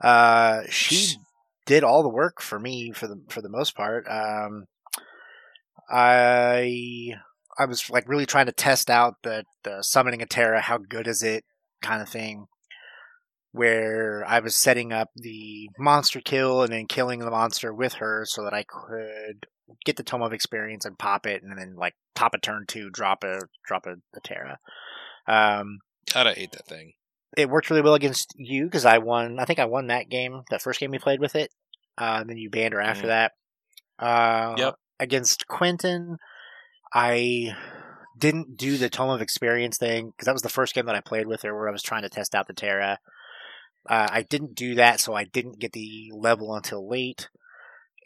[0.00, 1.16] uh, she
[1.66, 4.06] did all the work for me for the for the most part.
[4.08, 4.66] Um,
[5.90, 7.14] I
[7.58, 10.60] I was like really trying to test out the the summoning a Tera.
[10.60, 11.44] How good is it?
[11.82, 12.46] Kind of thing.
[13.52, 18.24] Where I was setting up the monster kill and then killing the monster with her,
[18.26, 19.46] so that I could
[19.84, 22.90] get the tome of experience and pop it, and then like top a turn two,
[22.90, 24.58] drop a drop a, a Tera.
[25.26, 25.78] Um,
[26.12, 26.92] God, I hate that thing.
[27.36, 29.38] It worked really well against you because I won.
[29.38, 31.50] I think I won that game, that first game we played with it.
[31.98, 33.08] Uh, then you banned her after Mhm.
[33.08, 33.32] that.
[33.98, 34.74] Uh, Yep.
[34.98, 36.18] Against Quentin,
[36.94, 37.54] I
[38.18, 41.00] didn't do the Tome of Experience thing because that was the first game that I
[41.00, 42.98] played with her where I was trying to test out the Terra.
[43.88, 47.28] Uh, I didn't do that, so I didn't get the level until late,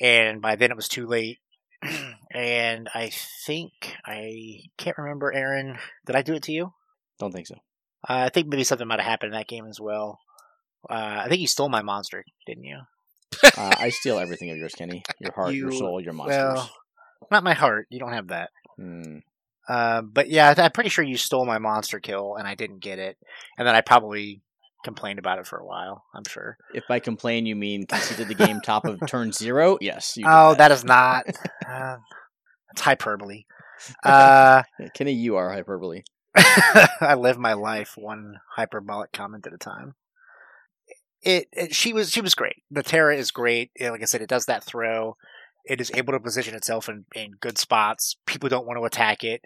[0.00, 1.38] and by then it was too late.
[2.32, 3.10] and I
[3.46, 3.72] think
[4.04, 5.78] I can't remember, Aaron.
[6.06, 6.74] Did I do it to you?
[7.18, 7.56] Don't think so.
[8.08, 10.18] Uh, I think maybe something might have happened in that game as well.
[10.88, 12.78] Uh, I think you stole my monster, didn't you?
[13.56, 15.02] Uh, I steal everything of yours, Kenny.
[15.18, 16.54] Your heart, your soul, your monsters.
[16.54, 16.70] Well,
[17.30, 17.86] not my heart.
[17.90, 18.50] You don't have that.
[18.76, 19.18] Hmm.
[19.68, 22.54] Uh, but yeah, I th- I'm pretty sure you stole my monster kill, and I
[22.54, 23.16] didn't get it.
[23.56, 24.40] And then I probably
[24.84, 26.02] complained about it for a while.
[26.14, 26.56] I'm sure.
[26.74, 30.16] If by complain you mean conceded the game top of turn zero, yes.
[30.16, 31.26] You Oh, that is not.
[31.70, 31.98] Uh,
[32.72, 33.44] it's hyperbole.
[34.02, 36.02] Uh, Kenny, you are hyperbole.
[37.00, 39.94] I live my life one hyperbolic comment at a time.
[41.22, 42.62] It, it she was she was great.
[42.70, 43.70] The Terra is great.
[43.80, 45.16] Like I said, it does that throw.
[45.64, 48.16] It is able to position itself in, in good spots.
[48.26, 49.42] People don't want to attack it.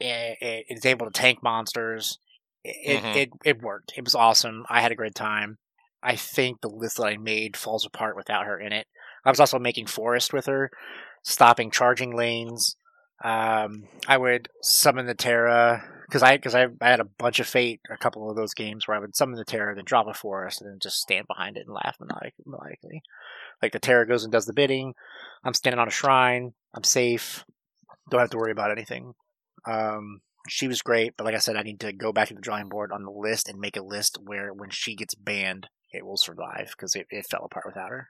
[0.00, 2.18] It, it it's able to tank monsters.
[2.64, 3.10] It, Mhm.
[3.10, 3.92] it it it worked.
[3.96, 4.64] It was awesome.
[4.68, 5.58] I had a great time.
[6.02, 8.86] I think the list that I made falls apart without her in it.
[9.24, 10.70] I was also making forest with her,
[11.22, 12.76] stopping charging lanes.
[13.24, 17.46] Um, I would summon the Terra because I because I, I had a bunch of
[17.46, 20.14] fate a couple of those games where I would summon the Terra, then drop a
[20.14, 23.02] forest, and then just stand behind it and laugh maniac- maniacally.
[23.62, 24.94] Like the terror goes and does the bidding.
[25.44, 26.52] I'm standing on a shrine.
[26.74, 27.44] I'm safe.
[28.10, 29.14] Don't have to worry about anything.
[29.66, 32.40] Um, she was great, but like I said, I need to go back to the
[32.40, 36.04] drawing board on the list and make a list where when she gets banned, it
[36.04, 38.08] will survive because it, it fell apart without her.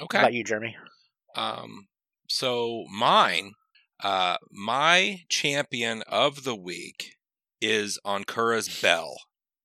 [0.00, 0.18] Okay.
[0.18, 0.76] How about you, Jeremy?
[1.36, 1.86] Um,
[2.28, 3.52] so mine,
[4.02, 7.15] uh, my champion of the week
[7.60, 9.16] is Ankura's Bell.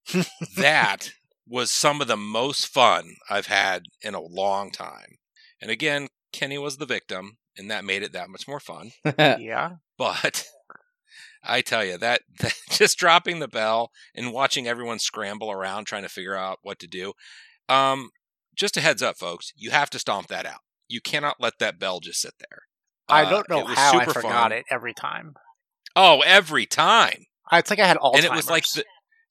[0.57, 1.11] that
[1.47, 5.17] was some of the most fun I've had in a long time.
[5.61, 8.91] And again, Kenny was the victim, and that made it that much more fun.
[9.17, 9.73] yeah.
[9.97, 10.45] But
[11.43, 16.03] I tell you that, that just dropping the bell and watching everyone scramble around trying
[16.03, 17.13] to figure out what to do.
[17.69, 18.09] Um,
[18.55, 20.59] just a heads up, folks, you have to stomp that out.
[20.87, 22.63] You cannot let that bell just sit there.
[23.07, 24.51] I Uh, don't know it how I super forgot fun.
[24.53, 25.35] it every time.
[25.95, 28.83] Oh, every time, I it's like I had all and it was like the,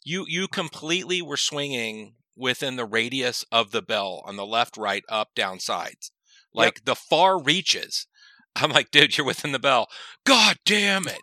[0.04, 5.04] you you completely were swinging within the radius of the bell on the left, right,
[5.08, 6.10] up, down, sides,
[6.54, 8.06] like the far reaches.
[8.56, 9.86] I'm like, dude, you're within the bell.
[10.24, 11.22] God damn it!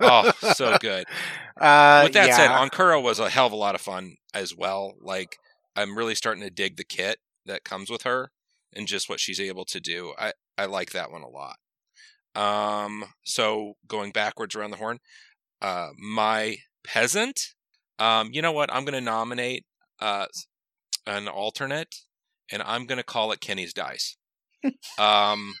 [0.00, 1.06] oh, so good.
[1.58, 2.68] Uh, With that said, yeah.
[2.68, 4.92] Ankura was a hell of a lot of fun as well.
[5.00, 5.38] Like,
[5.74, 7.16] I'm really starting to dig the kit
[7.46, 8.30] that comes with her
[8.74, 10.12] and just what she's able to do.
[10.18, 11.56] I, I like that one a lot.
[12.34, 14.98] Um, so going backwards around the horn,
[15.62, 17.40] uh, my peasant.
[17.98, 18.72] Um, you know what?
[18.72, 19.64] I'm going to nominate
[20.00, 20.26] uh
[21.06, 21.94] an alternate,
[22.50, 24.16] and I'm going to call it Kenny's dice.
[24.98, 25.54] Um,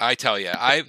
[0.00, 0.88] I tell you, I've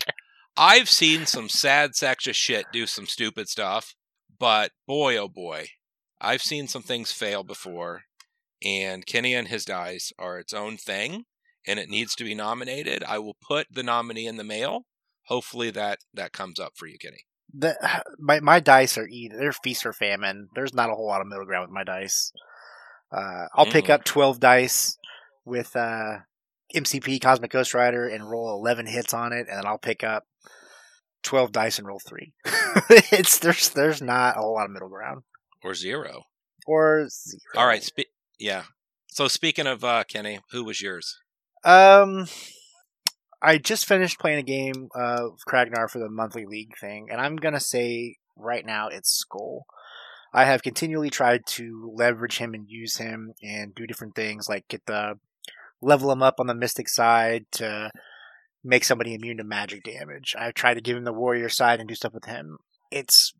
[0.57, 3.93] I've seen some sad sacks of shit do some stupid stuff,
[4.39, 5.67] but boy, oh boy,
[6.21, 8.03] I've seen some things fail before.
[8.63, 11.25] And Kenny and his dice are its own thing,
[11.67, 13.03] and it needs to be nominated.
[13.03, 14.85] I will put the nominee in the mail.
[15.27, 17.25] Hopefully that that comes up for you, Kenny.
[17.53, 17.75] The,
[18.19, 20.49] my my dice are either they're feast or famine.
[20.55, 22.31] There's not a whole lot of middle ground with my dice.
[23.11, 23.91] Uh, I'll pick Mm.
[23.91, 24.97] up twelve dice
[25.45, 26.19] with uh,
[26.75, 30.23] MCP Cosmic Ghost Rider and roll eleven hits on it, and then I'll pick up
[31.23, 32.33] twelve dice and roll three.
[32.89, 35.21] it's there's there's not a whole lot of middle ground
[35.63, 36.23] Or zero.
[36.67, 37.39] or zero.
[37.55, 37.83] All right.
[37.83, 38.63] Spe- yeah.
[39.07, 41.17] So speaking of uh, Kenny, who was yours?
[41.63, 42.27] Um,
[43.45, 47.21] I just finished playing a game uh, of Krognar for the monthly league thing, and
[47.21, 49.61] I'm gonna say right now it's Skuld.
[50.33, 54.67] I have continually tried to leverage him and use him and do different things, like
[54.67, 55.19] get the
[55.79, 57.91] level him up on the Mystic side to
[58.63, 60.35] make somebody immune to magic damage.
[60.37, 62.57] I've tried to give him the Warrior side and do stuff with him.
[62.91, 63.31] It's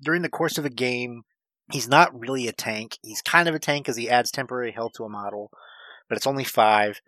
[0.00, 1.24] during the course of a game.
[1.72, 2.98] He's not really a tank.
[3.02, 5.50] He's kind of a tank because he adds temporary health to a model,
[6.08, 7.00] but it's only five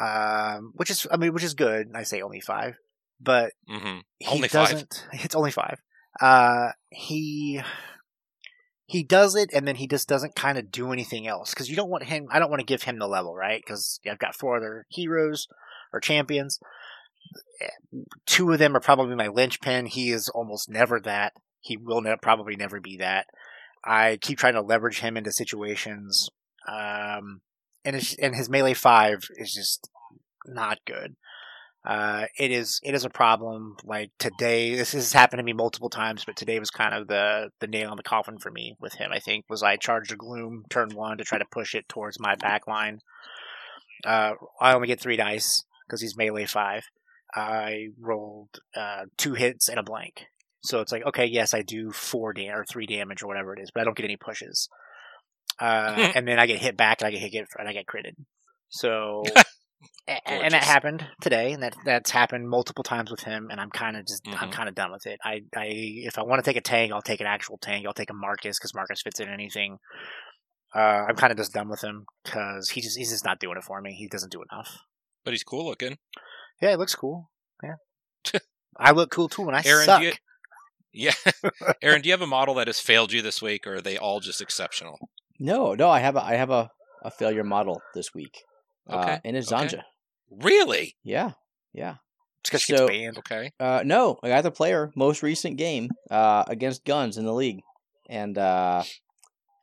[0.00, 1.88] um, which is I mean, which is good.
[1.94, 2.76] I say only five,
[3.20, 3.98] but Mm-hmm.
[4.18, 5.06] he Only doesn't.
[5.12, 5.80] It's only five.
[6.20, 7.60] Uh, he
[8.86, 11.76] he does it and then he just doesn't kind of do anything else because you
[11.76, 12.28] don't want him.
[12.30, 15.48] I don't want to give him the level right because I've got four other heroes
[15.92, 16.58] or champions.
[18.26, 19.86] Two of them are probably my linchpin.
[19.86, 21.32] He is almost never that.
[21.60, 23.26] He will ne- probably never be that.
[23.84, 26.28] I keep trying to leverage him into situations,
[26.68, 27.40] um,
[27.86, 29.88] and his, and his melee five is just
[30.44, 31.16] not good.
[31.86, 33.76] Uh, it is it is a problem.
[33.84, 37.50] Like today, this has happened to me multiple times, but today was kind of the
[37.60, 39.12] the nail in the coffin for me with him.
[39.12, 42.18] I think was I charged a gloom turn one to try to push it towards
[42.18, 43.00] my back line.
[44.04, 46.86] Uh, I only get three dice because he's melee five.
[47.34, 50.24] I rolled uh, two hits and a blank,
[50.64, 53.70] so it's like okay, yes, I do four or three damage or whatever it is,
[53.72, 54.68] but I don't get any pushes.
[55.60, 58.14] Uh, and then I get hit back and I get hit and I get critted.
[58.68, 59.22] So
[60.08, 63.48] A- and that happened today, and that that's happened multiple times with him.
[63.50, 64.52] And I'm kind of just I'm Mhm.
[64.52, 65.18] kind of done with it.
[65.24, 67.86] I, I if I want to take a tank, I'll take an actual tank.
[67.86, 69.78] I'll take a Marcus because Marcus fits in anything.
[70.74, 73.56] Uh, I'm kind of just done with him because he just he's just not doing
[73.56, 73.94] it for me.
[73.94, 74.78] He doesn't do enough.
[75.24, 75.98] But he's cool looking.
[76.62, 77.30] Yeah, it looks cool.
[77.62, 78.38] Yeah,
[78.76, 80.02] I look cool too when I Aaron, suck.
[80.92, 81.12] yeah,
[81.82, 83.96] Aaron, do you have a model that has failed you this week, or are they
[83.98, 85.10] all just exceptional?
[85.38, 86.70] No, no, I have a I have a,
[87.02, 88.42] a failure model this week.
[88.90, 89.80] Okay, Uh, and it's okay.
[90.30, 90.94] Really?
[91.02, 91.32] Yeah.
[91.72, 91.96] Yeah.
[92.40, 93.18] It's because So- she's banned.
[93.18, 93.50] Okay.
[93.58, 97.60] Uh, no, I got the player most recent game uh, against Guns in the league,
[98.08, 98.82] and uh,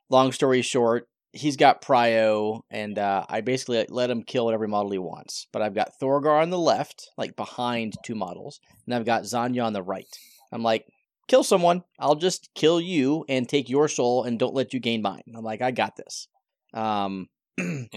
[0.09, 4.91] long story short, he's got Prio, and uh, I basically let him kill whatever model
[4.91, 5.47] he wants.
[5.51, 9.63] But I've got Thorgar on the left, like behind two models, and I've got Zanya
[9.65, 10.07] on the right.
[10.51, 10.85] I'm like,
[11.27, 11.83] kill someone.
[11.99, 15.23] I'll just kill you and take your soul, and don't let you gain mine.
[15.35, 16.27] I'm like, I got this.
[16.73, 17.27] Um,
[17.59, 17.87] hmm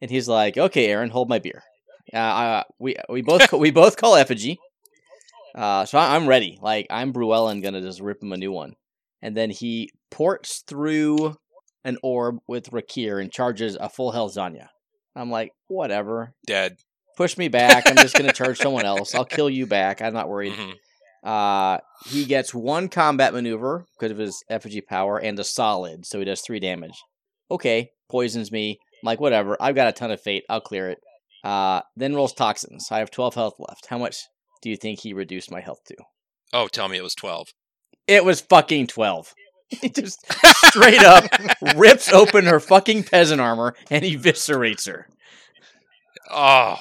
[0.00, 1.62] and he's like, "Okay, Aaron, hold my beer."
[2.12, 4.58] Uh, uh, we we both we both call effigy.
[5.54, 6.58] Uh, so I, I'm ready.
[6.60, 8.74] Like I'm Bruellen gonna just rip him a new one,
[9.20, 11.36] and then he ports through
[11.84, 14.68] an orb with Rakir and charges a full health Zanya.
[15.14, 16.32] I'm like, whatever.
[16.46, 16.76] Dead.
[17.16, 17.88] Push me back.
[17.88, 19.14] I'm just gonna charge someone else.
[19.14, 20.00] I'll kill you back.
[20.00, 20.54] I'm not worried.
[20.54, 20.70] hmm
[21.22, 26.18] Uh, he gets one combat maneuver because of his effigy power and a solid, so
[26.18, 27.00] he does three damage.
[27.50, 28.78] Okay, poisons me.
[29.02, 29.56] I'm like, whatever.
[29.60, 30.44] I've got a ton of fate.
[30.48, 30.98] I'll clear it.
[31.44, 32.88] Uh, then rolls toxins.
[32.90, 33.86] I have 12 health left.
[33.86, 34.24] How much
[34.62, 35.96] do you think he reduced my health to?
[36.52, 37.48] Oh, tell me it was twelve.
[38.06, 39.34] It was fucking 12.
[39.80, 40.20] He just
[40.66, 41.24] straight up
[41.76, 45.06] rips open her fucking peasant armor and eviscerates her.
[46.30, 46.76] Oh,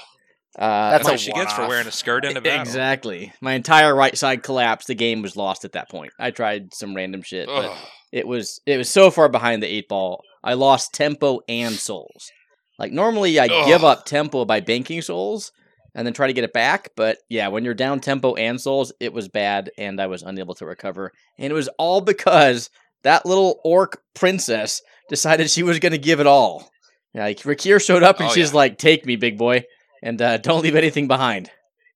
[0.58, 2.62] Uh, That's what she gets for wearing a skirt in a battle.
[2.62, 3.32] Exactly.
[3.42, 4.88] My entire right side collapsed.
[4.88, 6.12] The game was lost at that point.
[6.20, 7.74] I tried some random shit, but
[8.12, 10.22] it was it was so far behind the eight ball.
[10.44, 12.32] I lost tempo and souls.
[12.78, 15.52] Like normally I give up tempo by banking souls
[15.94, 18.92] and then try to get it back, but yeah, when you're down tempo and souls,
[19.00, 21.12] it was bad and I was unable to recover.
[21.38, 22.70] And it was all because
[23.04, 26.70] that little orc princess decided she was going to give it all.
[27.14, 28.58] Like Rakir showed up and Oh, she's yeah.
[28.58, 29.64] like, "Take me, big boy,
[30.02, 31.50] and uh, don't leave anything behind."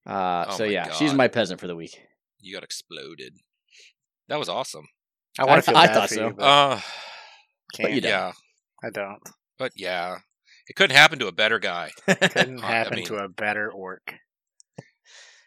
[0.08, 2.00] Uh, Oh so my yeah, she's my peasant for the week.
[2.40, 3.34] You got exploded.
[4.28, 4.86] That was awesome.
[5.40, 6.28] I want to feel I bad thought for so.
[6.28, 6.80] you, but Uh,
[7.74, 7.94] can't.
[7.94, 8.10] you don't.
[8.12, 8.32] yeah,
[8.84, 9.20] I don't.
[9.58, 10.18] but yeah,
[10.68, 11.92] it couldn't happen to a better guy.
[12.08, 14.16] Couldn't I happen mean- to a better orc.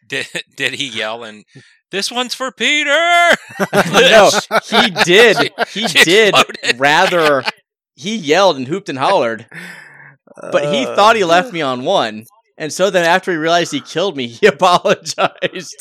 [0.07, 1.45] Did did he yell and
[1.91, 2.89] this one's for Peter?
[3.73, 4.31] no,
[4.65, 5.53] he did.
[5.73, 6.81] He She did exploded.
[6.81, 7.45] rather.
[7.95, 9.47] He yelled and hooped and hollered,
[10.41, 12.25] but he Uh, thought he left me on one.
[12.61, 15.33] And so then, after he realized he killed me, he apologized.
[15.43, 15.75] he was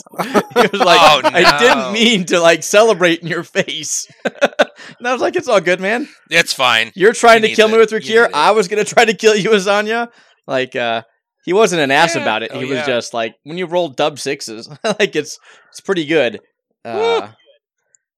[0.74, 5.36] like, Oh, "I didn't mean to like celebrate in your face." and I was like,
[5.36, 6.08] "It's all good, man.
[6.30, 6.92] It's fine.
[6.96, 8.08] You're trying You to kill need me with it.
[8.08, 8.30] You Rakir.
[8.34, 10.10] I was gonna try to kill you, Azanya."
[10.46, 11.02] Like, uh,
[11.46, 12.22] he wasn't an ass Yeah.
[12.22, 12.52] about it.
[12.54, 12.86] Oh, he was yeah.
[12.86, 16.40] just like, when you roll dub sixes, like it's it's pretty good.
[16.86, 17.30] Uh,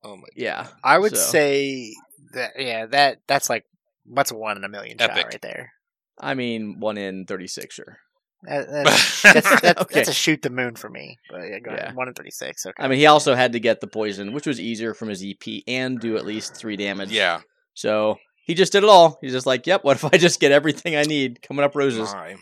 [0.03, 0.27] Oh my.
[0.35, 0.67] yeah.
[0.83, 1.93] I would So- say
[2.33, 3.63] that yeah, that that's like
[4.05, 5.71] what's a one in a million shot right there.
[6.19, 7.97] I mean, one in thirty-six, sure.
[8.43, 9.93] That- that's, that's, that's, Okay.
[9.95, 11.17] that's a shoot the moon for me.
[11.29, 11.77] But yeah, go Yeah.
[11.83, 11.95] ahead.
[11.95, 12.65] One in thirty six.
[12.65, 12.81] Okay.
[12.83, 15.61] I mean, he also had to get the poison, which was easier from his EP,
[15.67, 17.11] and do at least three damage.
[17.11, 17.41] Yeah.
[17.73, 19.17] So he just did it all.
[19.21, 22.13] He's just like, "Yep, what if I just get everything I need coming up roses?"
[22.13, 22.35] My.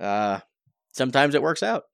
[0.00, 0.40] Uh,
[0.92, 1.84] sometimes it works out,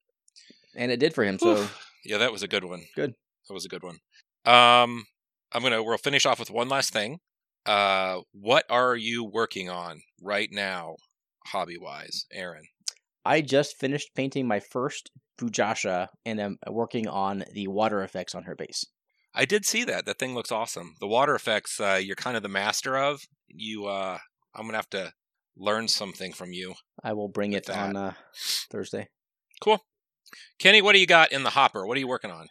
[0.75, 1.39] and it did for him.
[1.39, 1.87] So Oof.
[2.05, 2.83] yeah, that was a good one.
[2.95, 3.15] Good.
[3.49, 3.99] That was a good one.
[4.45, 5.07] Um,
[5.53, 7.19] I'm gonna we'll finish off with one last thing.
[7.65, 10.97] Uh, what are you working on right now,
[11.47, 12.65] hobby wise, Aaron?
[13.27, 18.45] I just finished painting my first Bujasha, and I'm working on the water effects on
[18.45, 18.85] her base.
[19.35, 20.07] I did see that.
[20.07, 20.95] That thing looks awesome.
[21.01, 23.21] The water effects, uh, you're kind of the master of.
[23.49, 24.19] You, uh,
[24.55, 25.13] I'm gonna have to
[25.57, 26.75] learn something from you.
[27.05, 28.13] I will bring With it on uh,
[28.71, 29.09] Thursday.
[29.61, 29.81] Cool.
[30.59, 31.87] Kenny, what do you got in the hopper?
[31.87, 32.47] What are you working on?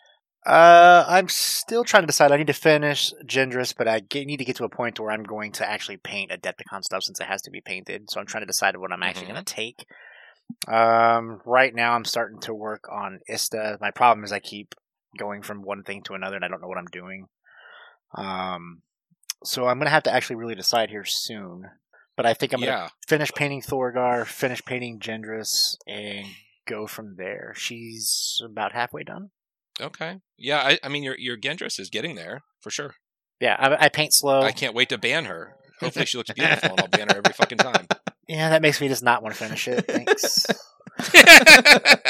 [0.46, 2.32] Uh, I'm still trying to decide.
[2.32, 5.10] I need to finish Gendrus, but I get, need to get to a point where
[5.12, 8.12] I'm going to actually paint Adepticon stuff since it has to be painted.
[8.12, 9.34] So I'm trying to decide what I'm actually Mhm.
[9.34, 9.86] going to take.
[10.68, 13.78] Um, right now I'm starting to work on Ista.
[13.82, 14.76] My problem is I keep
[15.18, 17.28] going from one thing to another, and I don't know what I'm doing.
[18.16, 18.82] Um,
[19.44, 21.66] so I'm going to have to actually really decide here soon.
[22.16, 22.90] But I think I'm going to yeah.
[23.08, 26.28] finish painting Thorgar, finish painting Gendrus, and
[26.66, 27.54] go from there.
[27.56, 29.32] She's about halfway done.
[29.82, 30.22] Okay.
[30.38, 30.60] Yeah.
[30.60, 32.96] I, I mean, your your Gendrus is getting there for sure.
[33.42, 34.42] Yeah, I, I paint slow.
[34.42, 35.56] I can't wait to ban her.
[35.82, 37.88] Hopefully, she looks beautiful, and I'll ban her every fucking time.
[38.28, 39.86] Yeah, that makes me just not want to finish it.
[39.88, 40.46] Thanks.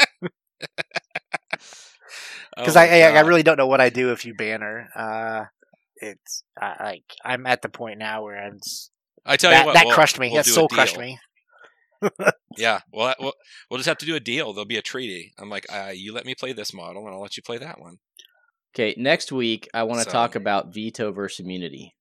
[2.56, 4.88] Because Oh I, I, I really don't know what I do if you ban her.
[4.96, 5.44] Uh,
[5.96, 8.90] it's I, like I'm at the point now where I'm s-
[9.26, 10.28] I tell that, you what, that we'll- crushed me.
[10.28, 11.18] we'll that soul crushed me.
[12.58, 13.32] Yeah, well, we'll
[13.70, 14.52] we'll just have to do a deal.
[14.52, 15.32] There'll be a treaty.
[15.38, 17.78] I'm like, uh, you let me play this model, and I'll let you play that
[17.80, 17.96] one.
[18.74, 21.94] Okay, next week I want to So- talk about veto versus immunity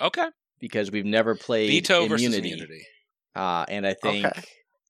[0.00, 0.26] Okay.
[0.60, 2.84] because we've never played Veto versus immunity.
[3.36, 3.60] Immunity.
[3.60, 4.40] Uh, and I think Okay.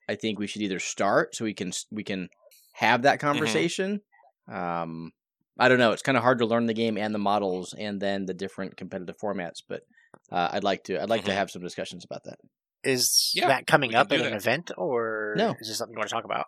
[0.09, 2.28] I think we should either start so we can we can
[2.72, 3.26] have that Mm-hmm.
[3.28, 4.01] conversation.
[4.51, 5.12] Um,
[5.59, 5.93] I don't know.
[5.93, 8.76] It's kind of hard to learn the game and the models and then the different
[8.76, 9.62] competitive formats.
[9.68, 9.82] But
[10.30, 11.34] uh, I'd like to I'd like to Mhm.
[11.36, 12.38] have some discussions about that.
[12.84, 15.57] Is Yeah, that coming up do at an event or No.
[15.61, 16.47] is this something you want to talk about?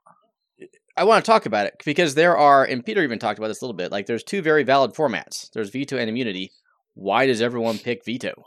[0.96, 3.60] I want to talk about it because there are, and Peter even talked about this
[3.60, 3.90] a little bit.
[3.90, 5.50] Like, there's two very valid formats.
[5.52, 6.52] There's veto and immunity.
[6.94, 8.44] Why does everyone pick veto?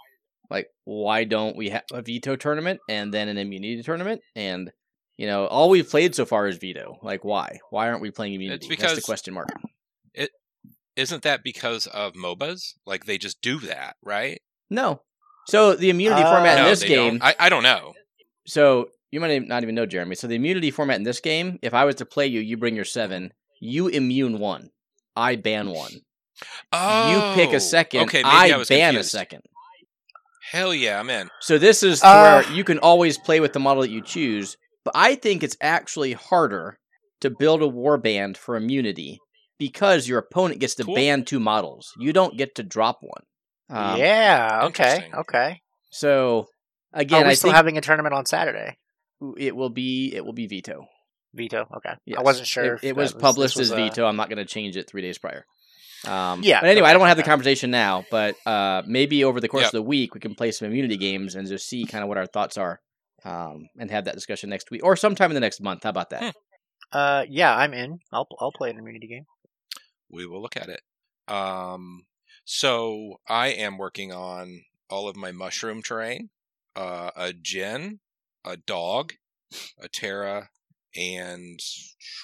[0.50, 4.22] Like, why don't we have a veto tournament and then an immunity tournament?
[4.36, 4.72] And
[5.18, 7.00] you know, all we've played so far is veto.
[7.02, 7.60] Like, why?
[7.72, 8.58] Why aren't we playing immunity?
[8.58, 9.50] It's because That's the because- question mark.
[10.96, 12.74] Isn't that because of MOBAs?
[12.88, 14.42] Like they just do that, right?
[14.72, 15.02] No.
[15.48, 17.20] So the immunity Uh, format in no, this game.
[17.20, 17.24] don't.
[17.24, 17.94] I, I don't know.
[18.48, 20.16] So you might not even know, Jeremy.
[20.16, 22.76] So the immunity format in this game, if I was to play you, you bring
[22.76, 23.32] your seven,
[23.62, 24.72] you immune one,
[25.16, 25.92] I ban one.
[26.74, 29.14] Oh, you pick a second, Okay, maybe I, I, was ban confused.
[29.14, 29.42] a second.
[30.52, 31.30] Hell yeah, I'm in.
[31.42, 34.56] So this is Uh, where you can always play with the model that you choose,
[34.86, 36.78] but I think it's actually harder
[37.22, 39.20] to build a war band for immunity
[39.58, 40.96] because your opponent gets to Cool.
[40.96, 41.92] ban two models.
[42.00, 43.24] You don't get to drop one.
[43.70, 44.62] Um, yeah.
[44.66, 45.10] Okay.
[45.14, 45.62] Okay.
[45.90, 46.48] So
[46.94, 48.78] again, Are we I still think having a tournament on Saturday?
[49.38, 50.86] it will be it will be veto.
[51.34, 51.66] Veto.
[51.78, 51.94] Okay.
[52.06, 52.20] Yes.
[52.20, 52.76] I wasn't sure.
[52.76, 54.06] It, it that was published was as a- veto.
[54.06, 55.44] I'm not going to change it three days prior.
[56.06, 58.06] Um, Yeah, But anyway, I don't want to have the conversation now.
[58.12, 59.70] But uh, maybe over the course Yep.
[59.70, 62.18] of the week, we can play some immunity games and just see kind of what
[62.18, 62.80] our thoughts are,
[63.24, 65.84] um, and have that discussion next week or sometime in the next month.
[65.84, 66.22] How about that?
[66.24, 66.30] Hmm.
[66.92, 68.00] Uh, yeah, I'm in.
[68.14, 69.26] I'll I'll play an immunity game.
[70.10, 70.82] We will look at it.
[71.28, 72.06] Um,
[72.46, 76.30] so I am working on all of my mushroom terrain.
[76.76, 78.00] Uh, a Jin,
[78.46, 79.14] a dog,
[79.82, 80.50] a Terra,
[80.96, 81.60] and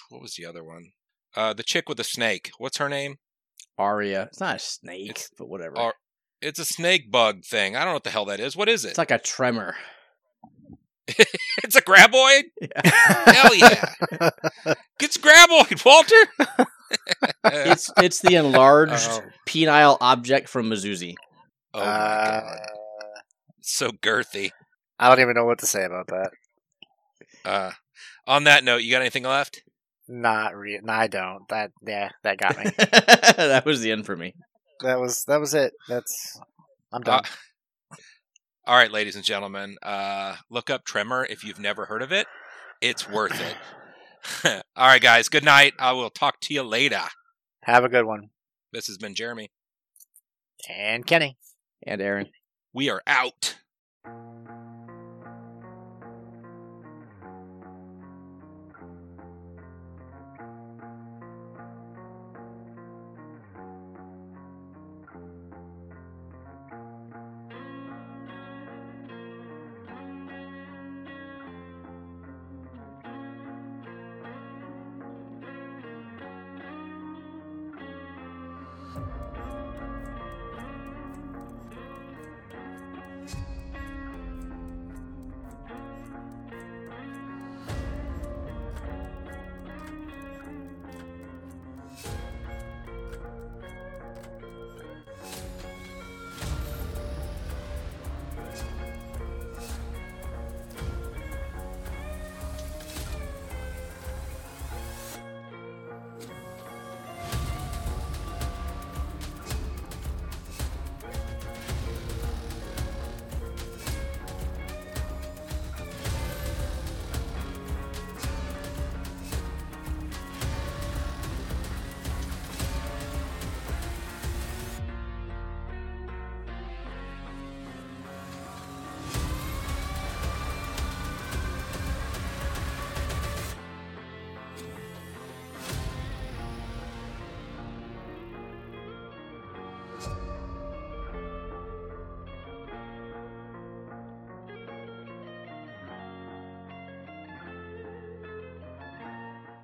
[0.09, 0.91] what was the other one?
[1.36, 2.51] Uh, the chick with the snake.
[2.57, 3.17] What's her name?
[3.78, 4.24] Aria.
[4.24, 5.78] It's not a snake, It's but whatever.
[5.78, 5.93] Ar-
[6.41, 7.76] It's a snake bug thing.
[7.76, 8.55] I don't know what the hell that is.
[8.55, 8.89] What is it?
[8.89, 9.76] it's like a tremor.
[11.07, 12.43] it's a graboid.
[12.61, 12.89] Yeah.
[13.34, 14.30] Hell yeah!
[15.02, 16.65] It's graboid, Walter.
[17.43, 19.22] it's it's the enlarged Oh.
[19.48, 21.15] penile object from Mizuzi.
[21.73, 22.60] oh my Uh, god,
[23.61, 24.52] so girthy.
[24.98, 26.31] I don't even know what to say about that.
[27.43, 27.72] Uh,
[28.27, 29.61] on that note, you got anything left?
[30.07, 30.81] Not real.
[30.84, 31.47] No, I don't.
[31.49, 32.71] That yeah, that got me.
[32.77, 34.34] that was the end for me.
[34.81, 35.73] that was that was it.
[35.88, 36.39] That's
[36.91, 37.21] I'm done.
[37.23, 37.95] Uh,
[38.65, 42.27] all right, ladies and gentlemen, uh, look up Tremor if you've never heard of it.
[42.81, 44.63] It's worth it.
[44.75, 45.30] all right, guys.
[45.30, 45.73] Good night.
[45.80, 47.01] I will talk to you later.
[47.63, 48.30] Have a good one.
[48.71, 49.51] This has been Jeremy.
[50.69, 51.38] And Kenny.
[51.85, 52.30] And Aaron.
[52.73, 53.55] We are out.